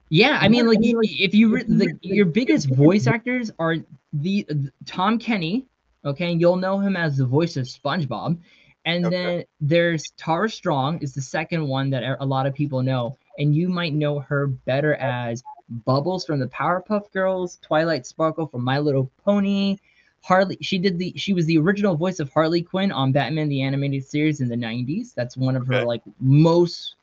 [0.09, 3.77] Yeah, I mean, like if you re- the, your biggest voice actors are
[4.13, 5.65] the, the Tom Kenny,
[6.05, 8.37] okay, you'll know him as the voice of SpongeBob,
[8.85, 9.11] And Okay.
[9.11, 13.55] then there's Tara Strong is the second one that a lot of people know, and
[13.55, 15.43] you might know her better as
[15.85, 19.77] Bubbles from the Powerpuff Girls, Twilight Sparkle from My Little Pony,
[20.23, 20.57] Harley.
[20.61, 24.05] She did the she was the original voice of Harley Quinn on Batman the Animated
[24.05, 25.13] Series in the 90s.
[25.13, 26.95] That's one of her like most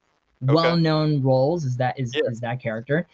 [0.43, 0.55] Okay.
[0.55, 2.23] well-known roles is that is, Yeah.
[2.31, 3.07] is that character.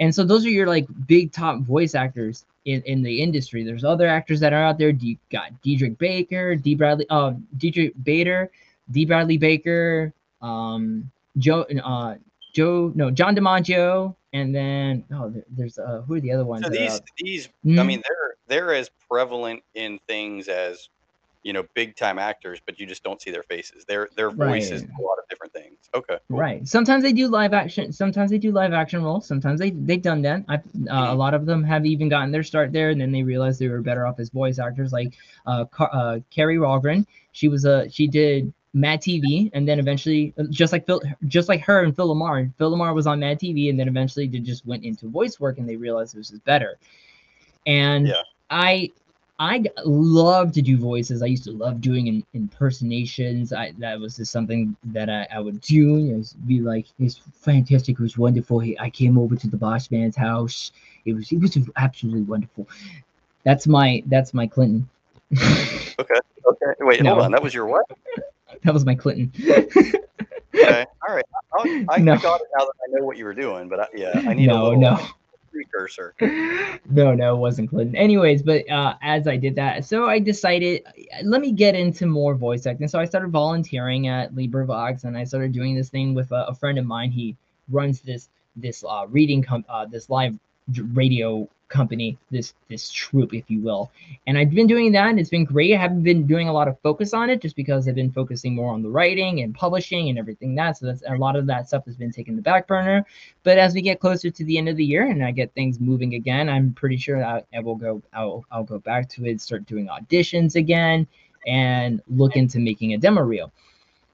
[0.00, 3.62] And so those are your like big top voice actors in, in the industry.
[3.62, 4.88] There's other actors that are out there.
[4.88, 6.74] You got Diedrich Baker, D.
[6.74, 8.50] Bradley, uh, Diedrich Bader,
[8.90, 9.04] D.
[9.04, 12.14] Bradley Baker, um, Joe, uh,
[12.52, 16.64] Joe, no, John DiMaggio, and then oh, there's uh, who are the other ones?
[16.64, 17.86] So these these I Mhm.
[17.86, 20.88] mean they're they're as prevalent in things as
[21.42, 23.84] you know big time actors, but you just don't see their faces.
[23.86, 24.90] Their their voices Right.
[24.96, 25.76] do a lot of different things.
[25.94, 26.18] Okay.
[26.28, 26.38] cool.
[26.38, 26.66] Right.
[26.68, 27.92] Sometimes they do live action.
[27.92, 29.26] Sometimes they do live action roles.
[29.26, 30.44] Sometimes they they've done that.
[30.48, 31.16] I've, uh, a Mhm.
[31.16, 33.80] lot of them have even gotten their start there, and then they realized they were
[33.82, 34.92] better off as voice actors.
[34.92, 35.14] Like
[35.46, 40.32] uh, Car- uh Kari Wahlgren, she was a she did Mad TV, and then eventually,
[40.38, 43.38] um, just like Phil, just like her and Phil LaMarr, Phil LaMarr was on Mad
[43.38, 46.40] TV, and then eventually they just went into voice work, and they realized this is
[46.40, 46.78] better.
[47.66, 48.22] And Yeah.
[48.50, 48.90] I
[49.38, 51.20] I love to do voices.
[51.22, 53.52] I used to love doing in, impersonations.
[53.52, 55.98] I that was just something that I, I would do.
[55.98, 57.98] You know, be like, "It's fantastic.
[57.98, 58.60] It was wonderful.
[58.60, 60.70] He, I came over to the boss man's house.
[61.06, 62.68] It was it was absolutely wonderful."
[63.44, 64.88] That's my that's my Clinton.
[65.98, 66.14] Okay.
[66.46, 66.66] Okay.
[66.80, 67.30] Wait, hold on.
[67.32, 67.84] That was your what?
[68.64, 69.32] that was my Clinton.
[70.54, 70.86] Okay.
[71.08, 71.24] All right.
[71.52, 72.12] I'll, I, No.
[72.12, 74.34] I got it now that I know what you were doing, but I, yeah, I
[74.34, 75.06] need a no, little no.
[75.50, 76.14] precursor.
[76.90, 77.96] no, no, it wasn't Clinton.
[77.96, 80.82] Anyways, but uh, as I did that, so I decided
[81.24, 82.88] let me get into more voice acting.
[82.88, 86.54] So I started volunteering at LibriVox, and I started doing this thing with a, a
[86.54, 87.10] friend of mine.
[87.10, 87.36] He
[87.70, 90.38] runs this this uh, reading com- uh, this live
[90.92, 93.90] radio company, this this troop, if you will.
[94.26, 95.74] And I've been doing that, and it's been great.
[95.74, 98.54] I haven't been doing a lot of focus on it, just because I've been focusing
[98.54, 100.76] more on the writing and publishing and everything that.
[100.76, 103.04] So that's a lot of that stuff has been taken the back burner.
[103.42, 105.80] But as we get closer to the end of the year and I get things
[105.80, 108.02] moving again, I'm pretty sure I, I will go.
[108.12, 111.06] I'll I'll go back to it, start doing auditions again,
[111.46, 113.50] and look into making a demo reel.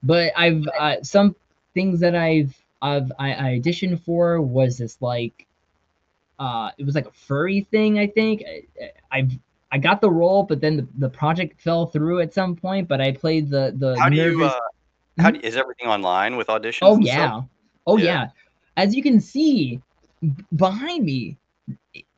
[0.01, 1.35] But I've uh, some
[1.73, 5.45] things that I've I've I, I auditioned for was this like
[6.39, 9.31] uh it was like a furry thing I think I, I've
[9.71, 13.01] I got the role but then the, the project fell through at some point but
[13.01, 14.45] I played the the How do you?
[14.45, 14.59] Uh,
[15.19, 16.79] how do, is everything online with auditions?
[16.83, 17.41] Oh yeah.
[17.85, 18.05] Oh Yeah.
[18.05, 18.27] yeah.
[18.77, 19.81] As you can see
[20.55, 21.37] behind me,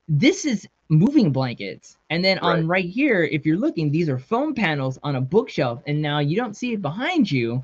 [0.08, 1.98] this is moving blankets.
[2.10, 5.82] And then on right here, if you're looking, these are foam panels on a bookshelf.
[5.88, 7.64] And now you don't see it behind you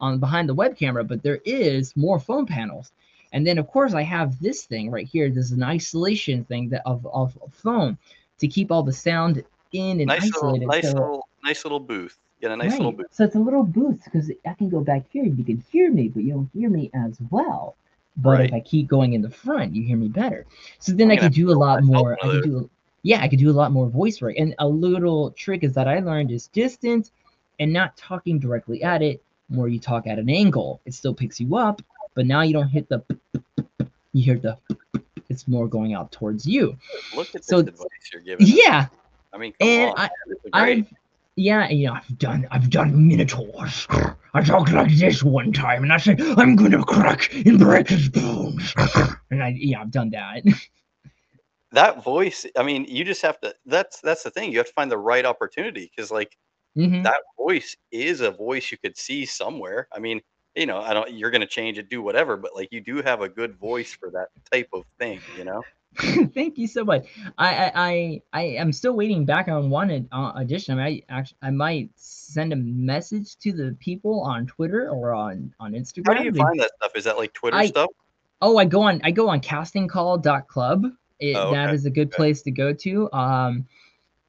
[0.00, 2.92] on behind the web camera, but there is more foam panels.
[3.34, 5.28] And then of course I have this thing right here.
[5.28, 7.98] This is an isolation thing that of, of foam
[8.38, 10.66] to keep all the sound in and Nice little, isolated.
[10.68, 12.16] nice so- little, nice little booth.
[12.40, 13.06] Get a nice little booth.
[13.10, 15.90] So it's a little booth because I can go back here and you can hear
[15.90, 17.74] me, but you don't hear me as well.
[18.16, 20.44] But if I keep going in the front, you hear me better.
[20.78, 22.18] So then I'm I can do a lot more.
[22.22, 22.70] I can do,
[23.02, 24.34] yeah, I could do a lot more voice work.
[24.38, 27.10] And a little trick is that I learned is distance
[27.58, 29.22] and not talking directly at it.
[29.48, 31.82] More you talk at an angle, it still picks you up,
[32.14, 33.02] but now you don't hit the.
[34.12, 34.56] You hear the.
[35.28, 36.76] It's more going out towards you.
[37.16, 38.44] Look at this So- advice you're giving.
[38.46, 38.52] us.
[38.54, 38.86] Yeah,
[39.32, 39.96] I mean, come and on.
[39.98, 40.78] I- man, this is great.
[40.78, 40.86] I've
[41.36, 43.88] yeah, you know, I've done I've done minotaurs.
[44.34, 48.08] I talked like this one time, and I said, "I'm gonna crack and break his
[48.08, 48.72] bones."
[49.30, 50.42] And I yeah, I've done that.
[51.72, 52.46] that voice.
[52.56, 53.52] I mean, you just have to.
[53.66, 54.52] That's that's the thing.
[54.52, 56.36] You have to find the right opportunity because, like,
[56.76, 57.02] Mhm.
[57.02, 59.88] that voice is a voice you could see somewhere.
[59.92, 60.20] I mean,
[60.54, 61.12] you know, I don't.
[61.12, 64.10] You're gonna change it, do whatever, but like, you do have a good voice for
[64.10, 65.20] that type of thing.
[65.36, 65.62] You know.
[66.34, 67.06] Thank you so much.
[67.38, 70.78] I I I, I am still waiting back on one uh, addition.
[70.78, 75.54] I might actually I might send a message to the people on Twitter or on
[75.60, 76.06] on Instagram.
[76.08, 76.92] How do you find that stuff?
[76.96, 77.90] Is that like Twitter I- stuff?
[78.42, 80.86] Oh, I go on I go on castingcall.club.
[81.20, 82.16] It, Oh, okay, is a good okay.
[82.16, 83.10] place to go to.
[83.12, 83.66] Um,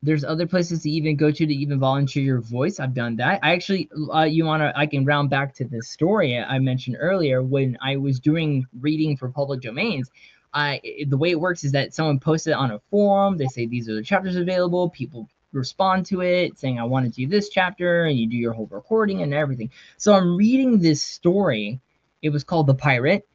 [0.05, 2.79] there's other places to even go to to even volunteer your voice.
[2.79, 3.39] I've done that.
[3.43, 7.41] I actually, uh, you wanna, I can round back to this story I mentioned earlier
[7.41, 10.09] when I was doing reading for public domains.
[10.53, 13.37] I the way it works is that someone posts it on a forum.
[13.37, 14.89] They say these are the chapters available.
[14.89, 18.53] People respond to it saying I want to do this chapter, and you do your
[18.53, 19.69] whole recording and everything.
[19.97, 21.81] So I'm reading this story.
[22.21, 23.27] It was called The Pirate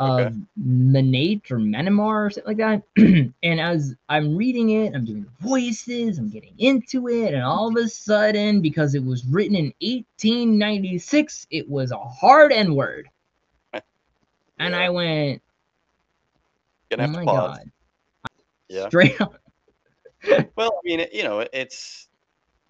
[0.00, 0.26] Okay.
[0.26, 3.32] of Manate or Manamar or something like that.
[3.42, 7.76] and as I'm reading it, I'm doing voices, I'm getting into it, and all of
[7.76, 13.08] a sudden, because it was written in 1896, it was a hard N word.
[14.58, 15.42] And I went,
[16.90, 17.58] Gonna oh have my to pause.
[17.58, 17.70] god,
[18.68, 18.88] Yeah.
[18.88, 19.34] straight up.
[20.56, 22.08] Well, I mean, you know, it's.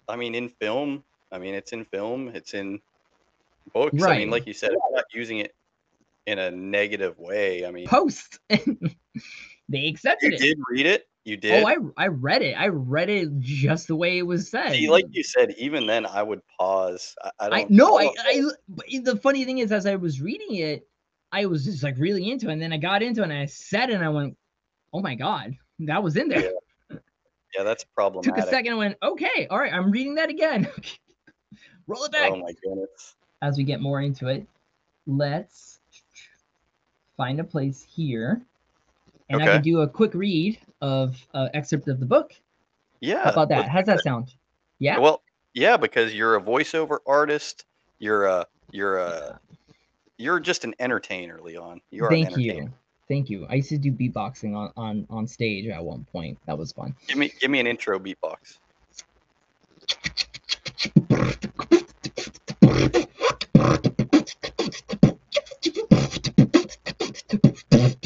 [0.07, 2.79] I mean, in film, I mean, it's in film, it's in
[3.73, 4.03] books.
[4.03, 5.55] I mean, like you said, I'm not using it
[6.27, 7.65] in a negative way.
[7.65, 8.39] I mean, Post.
[8.49, 10.41] they accepted you it.
[10.41, 11.07] You did read it.
[11.23, 11.63] You oh, did.
[11.63, 12.53] Oh, I I read it.
[12.53, 14.73] I read it just the way it was said.
[14.73, 17.15] See, like you said, even then I would pause.
[17.23, 17.71] I, I I don't.
[17.71, 18.51] no, I, I know.
[19.01, 20.87] the funny thing is, as I was reading it,
[21.31, 23.45] I was just like really into it, and then I got into it, and I
[23.45, 24.37] said, it and I went,
[24.93, 26.51] "Oh my god, that was in there."
[27.57, 28.35] Yeah, that's problematic.
[28.35, 30.67] Took a second, and went, "Okay, all right, I'm reading that again."
[31.87, 32.31] Roll it back.
[32.31, 33.15] Oh my goodness.
[33.41, 34.45] As we get more into it,
[35.05, 35.76] let's
[37.17, 38.41] find a place here,
[39.29, 42.33] and I can do a quick read of uh, excerpt of the book.
[43.01, 43.23] Yeah.
[43.23, 43.67] How about that?
[43.67, 44.33] How's that sound?
[44.79, 44.99] Yeah.
[44.99, 45.21] Well,
[45.53, 47.65] yeah, because you're a voiceover artist.
[47.99, 49.39] You're a you're a
[50.17, 51.81] you're just an entertainer, Leon.
[51.91, 52.63] You are Thank entertainer.
[52.63, 52.73] you.
[53.07, 53.47] Thank you.
[53.49, 56.37] I used to do beatboxing on, on on stage at one point.
[56.45, 56.95] That was fun.
[57.07, 58.59] Give me give me an intro beatbox.
[67.69, 67.97] Dude,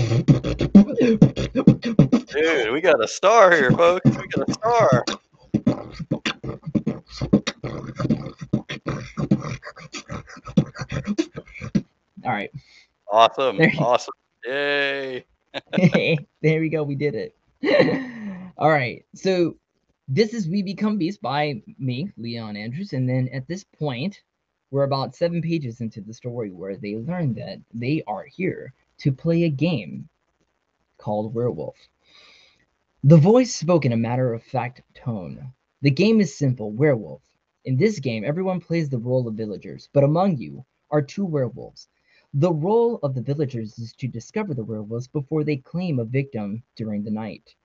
[2.72, 4.09] we got a star here, folks.
[4.09, 5.03] We got a star.
[12.24, 12.51] All right.
[13.12, 13.57] Awesome.
[13.57, 14.14] There Awesome.
[14.45, 15.26] Yay.
[16.41, 16.84] there we go.
[16.84, 17.36] We did it.
[18.57, 19.03] All right.
[19.14, 19.57] So
[20.07, 22.93] this is We Become Beast by me, Leon Andrews.
[22.93, 24.24] And then at this point,
[24.72, 29.12] we're about seven pages into the story where they learn that they are here to
[29.12, 30.08] play a game
[30.97, 31.76] called Werewolf.
[33.04, 35.54] The voice spoke in a matter of fact tone.
[35.82, 37.24] The game is simple Werewolf.
[37.66, 41.88] In this game, everyone plays the role of villagers, but among you are two werewolves.
[42.36, 46.62] The role of the villagers is to discover the werewolves before they claim a victim
[46.76, 47.56] during the night.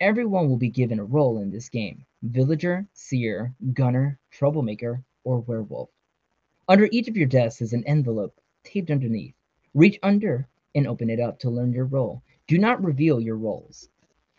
[0.00, 5.90] Everyone will be given a role in this game villager, seer, gunner, troublemaker, or werewolf.
[6.66, 9.34] Under each of your desks is an envelope taped underneath.
[9.74, 12.22] Reach under and open it up to learn your role.
[12.46, 13.88] Do not reveal your roles.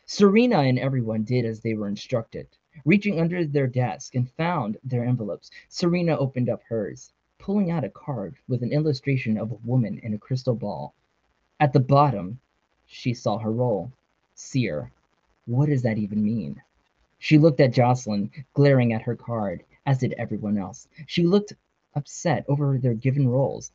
[0.05, 2.47] Serena and everyone did as they were instructed.
[2.86, 7.11] Reaching under their desk and found their envelopes, Serena opened up hers
[7.43, 10.93] pulling out a card with an illustration of a woman in a crystal ball.
[11.59, 12.39] At the bottom,
[12.86, 13.91] she saw her role
[14.34, 14.93] Seer.
[15.45, 16.61] What does that even mean?
[17.19, 20.88] She looked at Jocelyn, glaring at her card, as did everyone else.
[21.05, 21.51] She looked
[21.95, 23.73] upset over their given roles,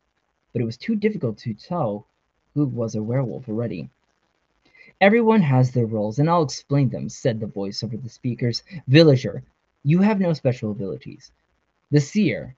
[0.54, 2.06] but it was too difficult to tell
[2.55, 3.88] who was a werewolf already.
[5.01, 8.62] Everyone has their roles, and I'll explain them, said the voice over the speakers.
[8.88, 9.42] Villager,
[9.84, 11.30] you have no special abilities.
[11.90, 12.57] The seer,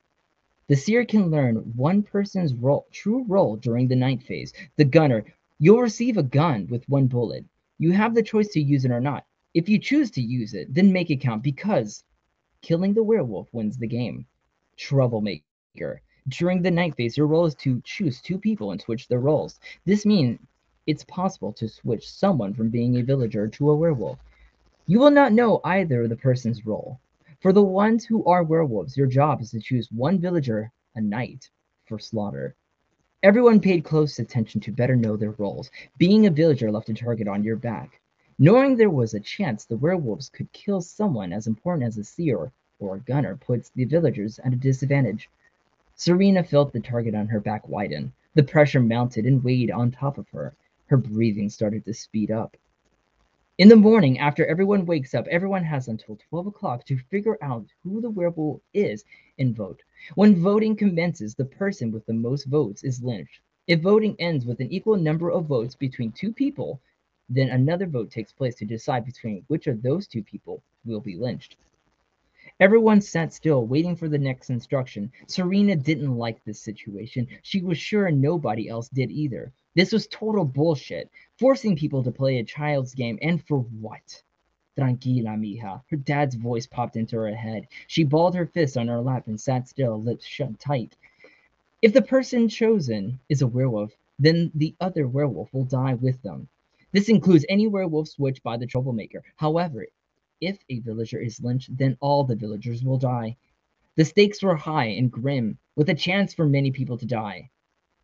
[0.71, 4.53] the seer can learn one person's role, true role during the night phase.
[4.77, 5.25] The gunner,
[5.59, 7.45] you'll receive a gun with one bullet.
[7.79, 9.27] You have the choice to use it or not.
[9.53, 12.05] If you choose to use it, then make it count because
[12.63, 14.27] killing the werewolf wins the game.
[14.77, 16.03] Troublemaker.
[16.29, 19.59] During the night phase, your role is to choose two people and switch their roles.
[19.85, 20.39] This means
[20.87, 24.19] it's possible to switch someone from being a villager to a werewolf.
[24.87, 27.01] You will not know either the person's role.
[27.41, 31.49] For the ones who are werewolves, your job is to choose one villager a night
[31.87, 32.55] for slaughter.
[33.23, 35.71] Everyone paid close attention to better know their roles.
[35.97, 38.01] Being a villager left a target on your back.
[38.39, 42.51] Knowing there was a chance the werewolves could kill someone as important as a seer
[42.79, 45.29] or a gunner puts the villagers at a disadvantage.
[46.03, 48.11] Serena felt the target on her back widen.
[48.33, 50.57] The pressure mounted and weighed on top of her.
[50.87, 52.57] Her breathing started to speed up.
[53.59, 57.67] In the morning, after everyone wakes up, everyone has until 12 o'clock to figure out
[57.83, 59.05] who the werewolf is
[59.39, 59.83] and vote.
[60.15, 63.43] When voting commences, the person with the most votes is lynched.
[63.67, 66.81] If voting ends with an equal number of votes between two people,
[67.29, 71.17] then another vote takes place to decide between which of those two people will be
[71.17, 71.57] lynched.
[72.61, 75.11] Everyone sat still, waiting for the next instruction.
[75.27, 77.27] Serena didn't like this situation.
[77.41, 79.51] She was sure nobody else did either.
[79.75, 84.23] This was total bullshit, forcing people to play a child's game, and for what?
[84.77, 85.83] Tranquila, mija.
[85.89, 87.67] Her dad's voice popped into her head.
[87.87, 90.97] She balled her fist on her lap and sat still, lips shut tight.
[91.81, 96.47] If the person chosen is a werewolf, then the other werewolf will die with them.
[96.93, 99.23] This includes any werewolf switched by the troublemaker.
[99.37, 99.87] However,
[100.41, 103.37] if a villager is lynched, then all the villagers will die.
[103.97, 107.51] The stakes were high and grim, with a chance for many people to die.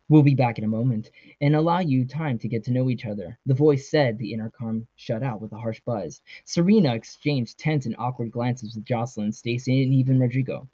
[0.09, 1.11] We'll be back in a moment
[1.41, 3.37] and allow you time to get to know each other.
[3.45, 6.21] The voice said, the intercom shut out with a harsh buzz.
[6.45, 10.67] Serena exchanged tense and awkward glances with Jocelyn, Stacy, and even Rodrigo.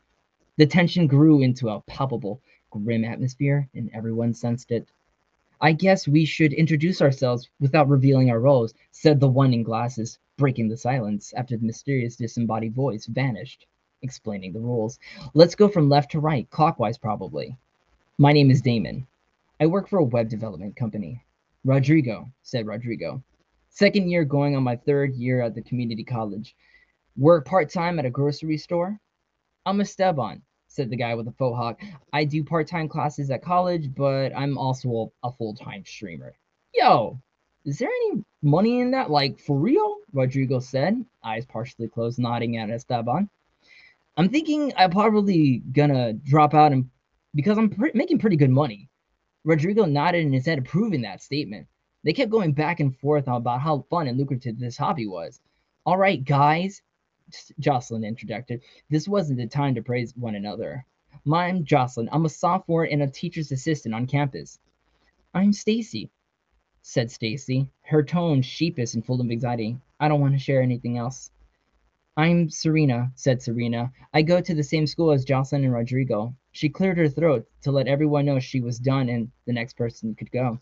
[0.57, 4.87] The tension grew into a palpable, grim atmosphere, and everyone sensed it.
[5.59, 10.19] I guess we should introduce ourselves without revealing our roles, said the one in glasses,
[10.37, 13.67] breaking the silence after the mysterious disembodied voice vanished.
[14.01, 14.99] explaining the rules.
[15.33, 17.57] Let's go from left to right, clockwise probably.
[18.17, 19.07] My name is Damon.
[19.61, 21.23] I work for a web development company.
[21.63, 23.23] Rodrigo, said Rodrigo.
[23.69, 26.55] Second year going on my third year at the community college.
[27.15, 28.99] Work part time at a grocery store.
[29.65, 31.79] I'm a Esteban, said the guy with the faux hawk.
[32.11, 36.33] I do part time classes at college, but I'm also a, a full time streamer.
[36.73, 37.21] Yo,
[37.65, 39.09] is there any money in that?
[39.09, 39.97] Like, for real?
[40.11, 43.29] Rodrigo said, eyes partially closed, nodding at Esteban.
[44.17, 46.89] I'm thinking I'm probably gonna drop out and
[47.33, 48.89] because I'm pre- making pretty good money.
[49.43, 51.67] Rodrigo nodded in his head, approving that statement.
[52.03, 55.39] They kept going back and forth about how fun and lucrative this hobby was.
[55.85, 56.81] All right, guys,
[57.59, 58.61] Jocelyn interjected.
[58.89, 60.85] This wasn't the time to praise one another.
[61.31, 62.09] I'm Jocelyn.
[62.11, 64.59] I'm a sophomore and a teacher's assistant on campus.
[65.33, 66.11] I'm Stacy,
[66.85, 69.77] said Stacy, her tone sheepish and full of anxiety.
[70.01, 71.31] I don't want to share anything else.
[72.17, 73.91] I'm Serena, said Serena.
[74.13, 76.35] I go to the same school as Jocelyn and Rodrigo.
[76.51, 80.13] She cleared her throat to let everyone know she was done and the next person
[80.13, 80.59] could go.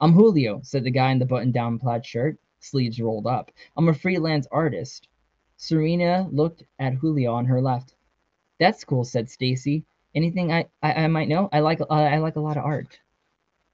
[0.00, 3.50] I'm Julio, said the guy in the button down plaid shirt, sleeves rolled up.
[3.76, 5.08] I'm a freelance artist.
[5.56, 7.94] Serena looked at Julio on her left.
[8.60, 9.84] That's cool, said Stacy.
[10.14, 11.48] Anything I, I, I might know?
[11.52, 13.00] I like I like a lot of art.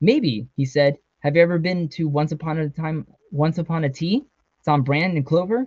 [0.01, 0.99] Maybe, he said.
[1.21, 4.25] Have you ever been to Once Upon a Time Once Upon a Tea?
[4.61, 5.67] It's on Brand and Clover?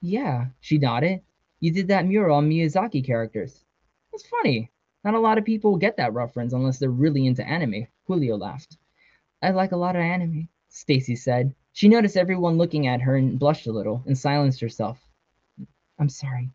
[0.00, 1.20] Yeah, she nodded.
[1.60, 3.64] You did that mural on Miyazaki characters.
[4.10, 4.70] That's funny.
[5.04, 7.86] Not a lot of people get that reference unless they're really into anime.
[8.06, 8.78] Julio laughed.
[9.42, 11.54] I like a lot of anime, Stacy said.
[11.74, 14.98] She noticed everyone looking at her and blushed a little and silenced herself.
[15.98, 16.48] I'm sorry.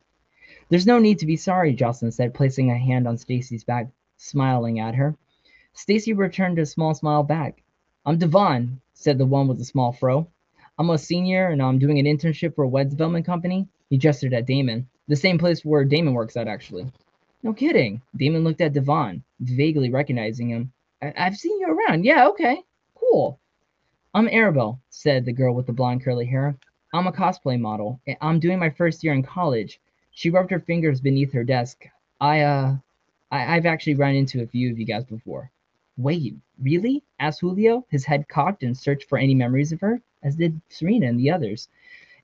[0.69, 4.79] There's no need to be sorry, Jocelyn said, placing a hand on Stacy's back, smiling
[4.79, 5.15] at her.
[5.73, 7.62] Stacy returned a small smile back.
[8.05, 10.27] I'm Devon, said the one with the small fro.
[10.77, 13.65] I'm a senior and I'm doing an internship for a web development company.
[13.89, 14.89] He gestured at Damon.
[15.07, 16.85] The same place where Damon works at, actually.
[17.43, 18.01] No kidding.
[18.17, 20.73] Damon looked at Devon, vaguely recognizing him.
[21.01, 22.03] I- have seen you around.
[22.03, 22.61] Yeah, okay.
[22.95, 23.39] Cool.
[24.13, 26.57] I'm Arabelle, said the girl with the blonde curly hair.
[26.93, 28.01] I'm a cosplay model.
[28.19, 29.79] I'm doing my first year in college.
[30.11, 31.85] She rubbed her fingers beneath her desk.
[32.19, 32.75] I, uh,
[33.31, 35.51] I, I've actually run into a few of you guys before.
[35.97, 37.03] Wait, really?
[37.19, 41.07] asked Julio, his head cocked and searched for any memories of her, as did Serena
[41.07, 41.69] and the others.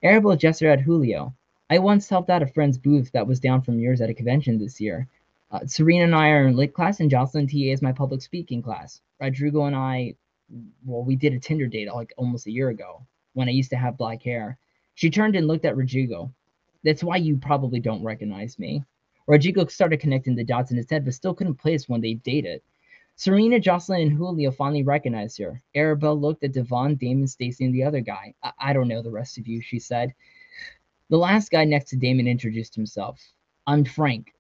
[0.04, 1.34] Arabelle gestured at Julio.
[1.70, 4.58] I once helped out a friend's booth that was down from yours at a convention
[4.58, 5.08] this year.
[5.52, 8.62] Uh, Serena and I are in lit class, and Jocelyn TA is my public speaking
[8.62, 9.02] class.
[9.20, 10.16] Rodrigo and I,
[10.86, 13.78] well, we did a Tinder date like almost a year ago when I used to
[13.78, 14.58] have black hair.
[14.96, 16.32] She turned and looked at Rodrigo.
[16.84, 18.84] That's why you probably don't recognize me.
[19.28, 22.62] Rodrigo started connecting the dots in his head, but still couldn't place when they dated.
[23.20, 25.62] Serena, Jocelyn, and Julio finally recognized her.
[25.76, 28.34] Arabelle looked at Devon, Damon, Stacy, and the other guy.
[28.42, 30.14] I-, I don't know the rest of you, she said.
[31.10, 33.20] The last guy next to Damon introduced himself.
[33.68, 34.34] I'm Frank,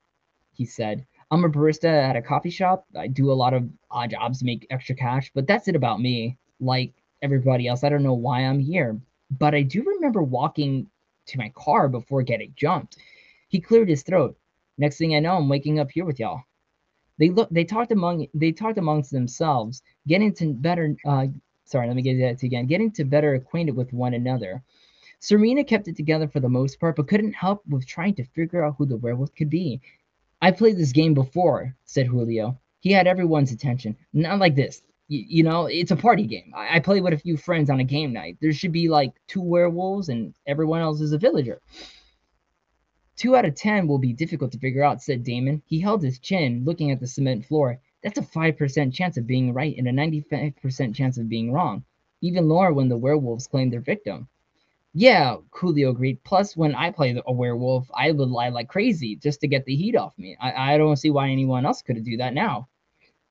[0.53, 1.05] he said.
[1.29, 2.85] I'm a barista at a coffee shop.
[2.97, 5.99] I do a lot of odd jobs to make extra cash, but that's it about
[5.99, 6.37] me.
[6.61, 7.83] Like, everybody else.
[7.83, 8.97] I don't know why I'm here,
[9.29, 10.89] but I do remember walking
[11.25, 12.95] to my car before getting jumped.
[13.49, 14.37] He cleared his throat.
[14.77, 16.43] Next thing I know, I'm waking up here with y'all.
[17.19, 17.49] They look.
[17.51, 18.27] They talked among.
[18.33, 20.95] They talked amongst themselves, getting to better.
[21.05, 21.27] Uh,
[21.65, 22.65] sorry, let me get that again.
[22.65, 24.63] Getting to better acquainted with one another.
[25.19, 28.63] Serena kept it together for the most part, but couldn't help with trying to figure
[28.63, 29.81] out who the werewolf could be.
[30.41, 32.57] I played this game before, said Julio.
[32.79, 33.97] He had everyone's attention.
[34.13, 36.53] Not like this you, you know, it's a party game.
[36.55, 38.37] I, I play with a few friends on a game night.
[38.39, 41.61] There should be like two werewolves and everyone else is a villager.
[43.19, 45.61] Two out of ten will be difficult to figure out, said Damon.
[45.65, 47.81] He held his chin, looking at the cement floor.
[48.01, 51.83] That's a 5% chance of being right and a 95% chance of being wrong.
[52.21, 54.29] Even lower when the werewolves claim their victim.
[54.93, 56.23] Yeah, Julio agreed.
[56.23, 59.75] Plus, when I play a werewolf, I would lie like crazy just to get the
[59.75, 60.37] heat off me.
[60.39, 62.69] I, I don't see why anyone else could do that now.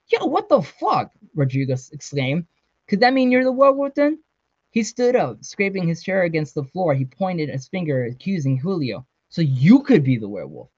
[0.09, 1.13] Yo, what the fuck?
[1.35, 2.45] Rodriguez exclaimed.
[2.89, 4.23] Could that mean you're the werewolf then?
[4.71, 6.93] He stood up, scraping his chair against the floor.
[6.93, 9.07] He pointed his finger, accusing Julio.
[9.31, 10.71] So you could be the werewolf.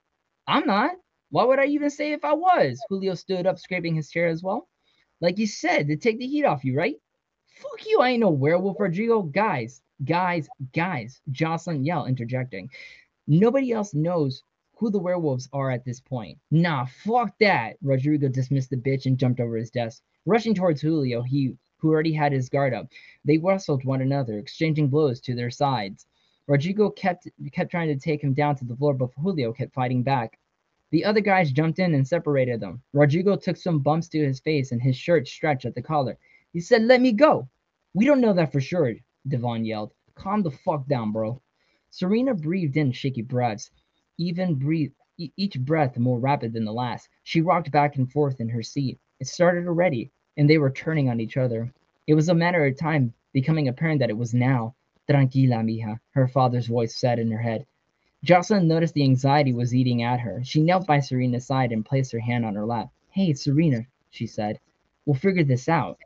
[0.47, 0.93] I'm not.
[1.31, 2.81] Why would I even say if I was?
[2.89, 4.69] Julio stood up, scraping his chair as well.
[5.21, 6.97] Like you said, to take the heat off you, right?
[7.47, 9.23] Fuck you, I ain't no werewolf, Rodrigo.
[9.23, 11.21] Guys, guys, guys.
[11.31, 12.71] Jocelyn yelled, interjecting.
[13.27, 14.43] Nobody else knows
[14.77, 16.39] who the werewolves are at this point.
[16.51, 17.77] Nah, fuck that.
[17.83, 20.03] Rodrigo dismissed the bitch and jumped over his desk.
[20.27, 22.89] Rushing towards Julio, he who already had his guard up,
[23.25, 26.07] they wrestled one another, exchanging blows to their sides.
[26.47, 30.03] Rodrigo kept kept trying to take him down to the floor, but Julio kept fighting
[30.03, 30.39] back.
[30.91, 32.83] The other guys jumped in and separated them.
[32.93, 36.19] Rodrigo took some bumps to his face and his shirt stretched at the collar.
[36.53, 37.49] He said, Let me go.
[37.95, 38.95] We don't know that for sure,
[39.29, 39.93] Devon yelled.
[40.15, 41.41] Calm the fuck down, bro.
[41.91, 43.71] Serena breathed in shaky breaths
[44.21, 47.09] even breathe each breath more rapid than the last.
[47.23, 48.99] She rocked back and forth in her seat.
[49.19, 51.73] It started already, and they were turning on each other.
[52.07, 54.75] It was a matter of time, becoming apparent that it was now.
[55.11, 57.67] Tranquila, mija, her father's voice said in her head.
[58.23, 60.41] Jocelyn noticed the anxiety was eating at her.
[60.45, 62.91] She knelt by Serena's side and placed her hand on her lap.
[63.09, 64.61] Hey, Serena, she said.
[65.05, 65.99] We'll figure this out.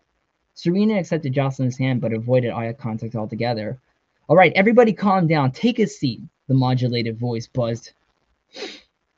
[0.55, 3.79] Serena accepted Jocelyn's hand but avoided eye contact altogether.
[4.27, 5.53] All right, everybody calm down.
[5.53, 7.93] Take a seat, the modulated voice buzzed.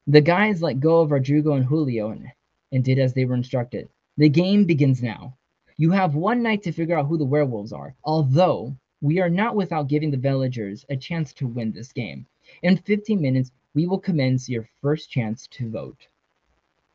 [0.09, 2.33] The guys let go of Rodrigo and Julio and,
[2.73, 3.89] and did as they were instructed.
[4.17, 5.37] The game begins now.
[5.77, 9.57] You have one night to figure out who the werewolves are, although we are not
[9.57, 12.27] without giving the villagers a chance to win this game.
[12.63, 16.09] In 15 minutes, we will commence your first chance to vote.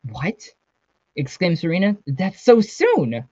[0.10, 0.50] What?
[1.16, 1.98] exclaimed Serena.
[2.08, 3.24] That's so soon!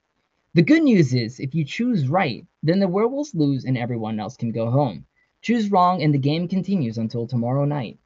[0.54, 4.36] The good news is, if you choose right, then the werewolves lose and everyone else
[4.36, 5.06] can go home.
[5.42, 7.98] Choose wrong and the game continues until tomorrow night.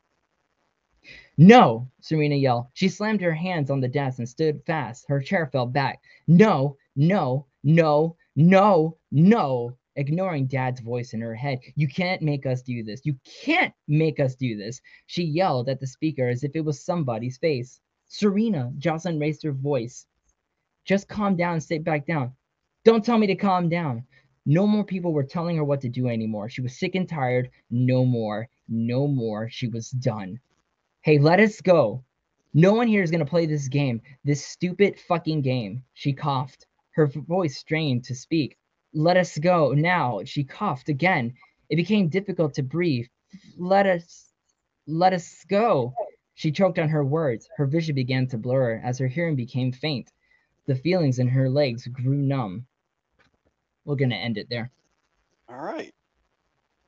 [1.37, 2.67] No, Serena yelled.
[2.75, 5.07] She slammed her hands on the desk and stood fast.
[5.09, 6.01] Her chair fell back.
[6.29, 9.77] No, no, no, no, no.
[9.97, 11.61] Ignoring Dad's voice in her head.
[11.77, 13.01] You can't make us do this.
[13.05, 14.81] You can't make us do this.
[15.07, 17.81] She yelled at the speaker as if it was somebody's face.
[18.09, 20.07] Serena, Jocelyn raised her voice.
[20.85, 22.33] Just calm down sit back down.
[22.85, 24.05] Don't tell me to calm down.
[24.47, 26.51] No more people were telling her what to do anymore.
[26.51, 27.51] She was sick and tired.
[27.71, 28.49] No more.
[28.69, 29.49] No more.
[29.49, 30.39] She was done.
[31.01, 32.05] Hey, let us go.
[32.53, 34.03] No one here is going to play this game.
[34.25, 35.83] This stupid fucking game.
[35.95, 36.67] She coughed.
[36.91, 38.59] Her voice strained to speak.
[38.95, 40.21] Let us go now.
[40.25, 41.35] She coughed again.
[41.69, 43.07] It became difficult to breathe.
[43.59, 44.31] Let us.
[44.87, 45.95] Let us go.
[46.35, 47.49] She choked on her words.
[47.57, 50.11] Her vision began to blur as her hearing became faint.
[50.67, 52.67] The feelings in her legs grew numb.
[53.85, 54.71] We're going to end it there.
[55.49, 55.95] All right.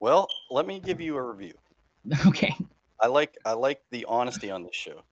[0.01, 1.55] Well, let me give you a review.
[2.27, 2.55] Okay.
[3.01, 5.03] I like I like the honesty on this show.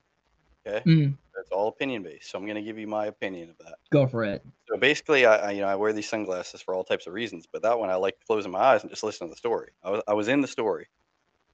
[0.66, 3.58] Okay, Mm, it's all opinion based, so I'm going to give you my opinion of
[3.58, 3.76] that.
[3.90, 4.44] go for it.
[4.68, 7.46] So basically, I, I you know I wear these sunglasses for all types of reasons,
[7.52, 9.72] but that one I like closing my eyes and just listen to the story.
[9.82, 10.88] I was I was in the story.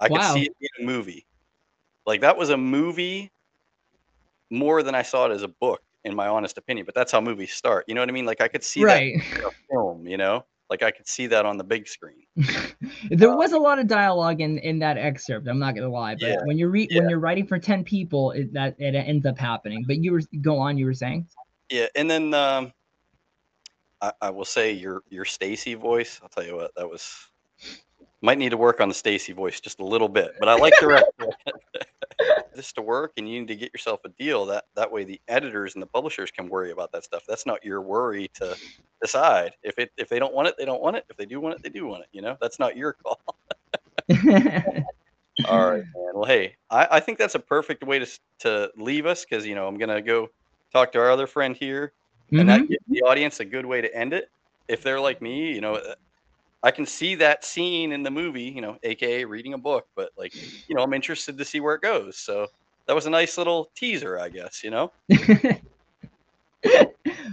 [0.00, 1.26] I could see it in a movie.
[2.06, 3.32] Like that was a movie
[4.50, 6.86] more than I saw it as a book, in my honest opinion.
[6.86, 7.84] But that's how movies start.
[7.88, 8.26] You know what I mean?
[8.26, 8.86] Like I could see Right.
[8.86, 10.06] that in a film.
[10.06, 12.22] You know, like I could see that on the big screen.
[13.10, 15.48] there was a lot of dialogue in in that excerpt.
[15.48, 17.00] I'm not gonna lie, but Yeah, when you read yeah.
[17.00, 19.84] when you're writing for ten people, it, that it ends up happening.
[19.86, 20.78] But you were go on.
[20.78, 21.26] You were saying.
[21.70, 22.72] Yeah, and then um,
[24.00, 26.20] I, I will say your your Stacy voice.
[26.22, 27.30] I'll tell you what, that was
[28.22, 30.74] might need to work on the Stacy voice just a little bit, but I like
[30.80, 31.06] the rest.
[32.54, 34.46] this to work, and you need to get yourself a deal.
[34.46, 37.22] That that way, the editors and the publishers can worry about that stuff.
[37.28, 38.56] That's not your worry to
[39.02, 39.52] decide.
[39.62, 41.04] If it if they don't want it, they don't want it.
[41.10, 42.08] If they do want it, they do want it.
[42.12, 43.20] You know, that's not your call.
[45.44, 46.12] All right, man.
[46.14, 48.06] Well, hey, I, I think that's a perfect way to
[48.40, 50.28] to leave us because you know I'm gonna go
[50.72, 51.92] talk to our other friend here
[52.38, 52.68] and that Mhm.
[52.68, 54.28] gives the audience a good way to end it.
[54.68, 55.94] If they're like me, you know, uh,
[56.62, 60.10] I can see that scene in the movie, you know, aka reading a book, but
[60.18, 60.34] like,
[60.68, 62.18] you know, I'm interested to see where it goes.
[62.18, 62.48] So
[62.86, 64.92] that was a nice little teaser, I guess, you know.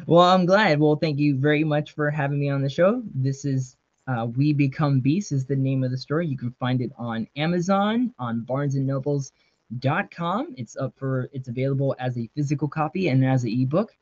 [0.08, 0.80] well, I'm glad.
[0.80, 3.04] Well, thank you very much for having me on the show.
[3.16, 3.76] This is
[4.08, 6.26] uh, We Become Beasts is the name of the story.
[6.28, 10.56] You can find it on Amazon, on BarnesandNobles.com.
[10.58, 13.94] It's up for it's available as a physical copy and as an ebook.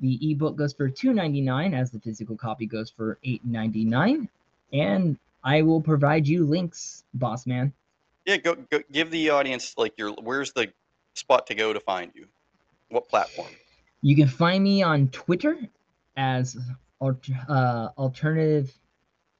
[0.00, 4.26] The ebook goes for $2.99 as the physical copy goes for $8.99.
[4.74, 7.72] And I will provide you links, boss man.
[8.26, 10.72] Yeah, go, go give the audience like your where's the
[11.14, 12.26] spot to go to find you?
[12.88, 13.48] What platform?
[14.02, 15.56] You can find me on Twitter
[16.16, 16.56] as
[17.00, 18.76] uh, alternative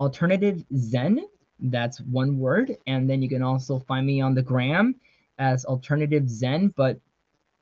[0.00, 1.26] alternative Zen.
[1.60, 4.94] That's one word, and then you can also find me on the gram
[5.38, 6.98] as alternative Zen, but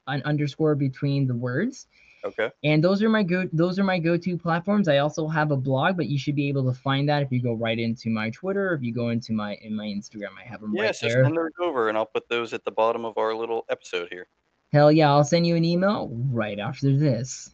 [0.07, 1.87] an underscore between the words.
[2.25, 2.51] Okay.
[2.63, 4.87] And those are my go those are my go-to platforms.
[4.89, 7.43] I also have a blog, but you should be able to find that if you
[7.43, 10.45] go right into my Twitter, or if you go into my in my Instagram, I
[10.47, 11.25] have them Yeah, right so there.
[11.25, 14.29] send those over and I'll put those at the bottom of our little episode here.
[14.73, 17.51] Hell yeah, I'll send you an email right after this.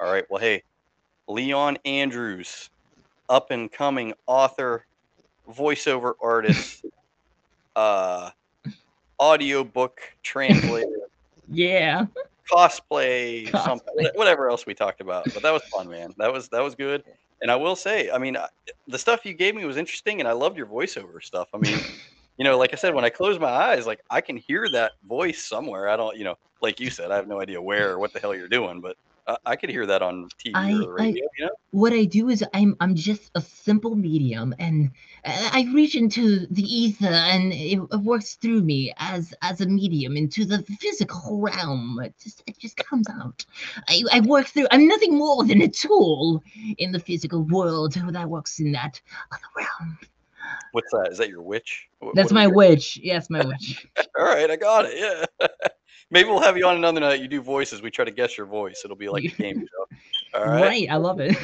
[0.00, 0.24] All right.
[0.30, 0.62] Well, hey,
[1.28, 2.70] Leon Andrews,
[3.28, 4.86] up and coming author,
[5.48, 6.84] voiceover artist,
[7.76, 8.30] uh,
[9.20, 10.88] audiobook translator,
[11.50, 12.06] Yeah.
[12.52, 15.24] Cosplay, something, whatever else we talked about.
[15.32, 16.14] But that was fun, man.
[16.18, 17.04] That was that was good.
[17.40, 18.36] And I will say, I mean,
[18.88, 21.48] the stuff you gave me was interesting, and I loved your voiceover stuff.
[21.54, 21.78] I mean,
[22.36, 24.92] you know, like I said, when I close my eyes, like I can hear that
[25.06, 25.88] voice somewhere.
[25.88, 28.20] I don't, you know, like you said, I have no idea where or what the
[28.20, 28.96] hell you're doing, but
[29.28, 31.24] I, I could hear that on TV I- or the I- radio.
[31.38, 34.90] you know, what I do is I'm I'm just a simple medium, and
[35.24, 40.16] I reach into the ether, and it, it works through me as as a medium
[40.16, 42.00] into the physical realm.
[42.02, 43.44] It just it just comes out.
[43.86, 44.66] I, I work through.
[44.70, 46.42] I'm nothing more than a tool
[46.78, 49.00] in the physical world that works in that
[49.30, 49.98] other realm.
[50.72, 51.08] what's that?
[51.12, 51.86] Is that your witch?
[52.14, 52.98] That's what my your- witch.
[53.02, 53.86] Yes, my witch.
[54.18, 55.26] All right, I got it.
[55.40, 55.46] Yeah.
[56.10, 57.20] Maybe we'll have you on another night.
[57.20, 57.82] You do voices.
[57.82, 58.82] We try to guess your voice.
[58.84, 60.38] It'll be like a game show.
[60.38, 60.62] All right.
[60.62, 60.90] right.
[60.90, 61.36] I love it.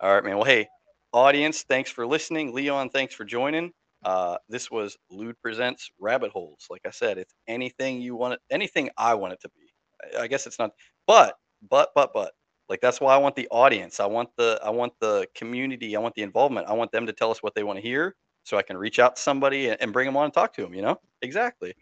[0.00, 0.36] All right, man.
[0.36, 0.66] Well, hey,
[1.12, 2.52] audience, thanks for listening.
[2.52, 3.72] Leon, thanks for joining.
[4.04, 6.66] Uh, this was Lude Presents Rabbit Holes.
[6.70, 10.18] Like I said, it's anything you want it, anything I want it to be.
[10.18, 10.70] I- I guess it's not,
[11.06, 11.34] but,
[11.68, 12.32] but, but, but,
[12.68, 13.98] like that's why I want the audience.
[13.98, 15.96] I want the, I want the community.
[15.96, 16.68] I want the involvement.
[16.68, 18.14] I want them to tell us what they want to hear,
[18.44, 20.62] so I can reach out to somebody and, and bring them on and talk to
[20.62, 20.74] them.
[20.74, 21.74] You know, exactly.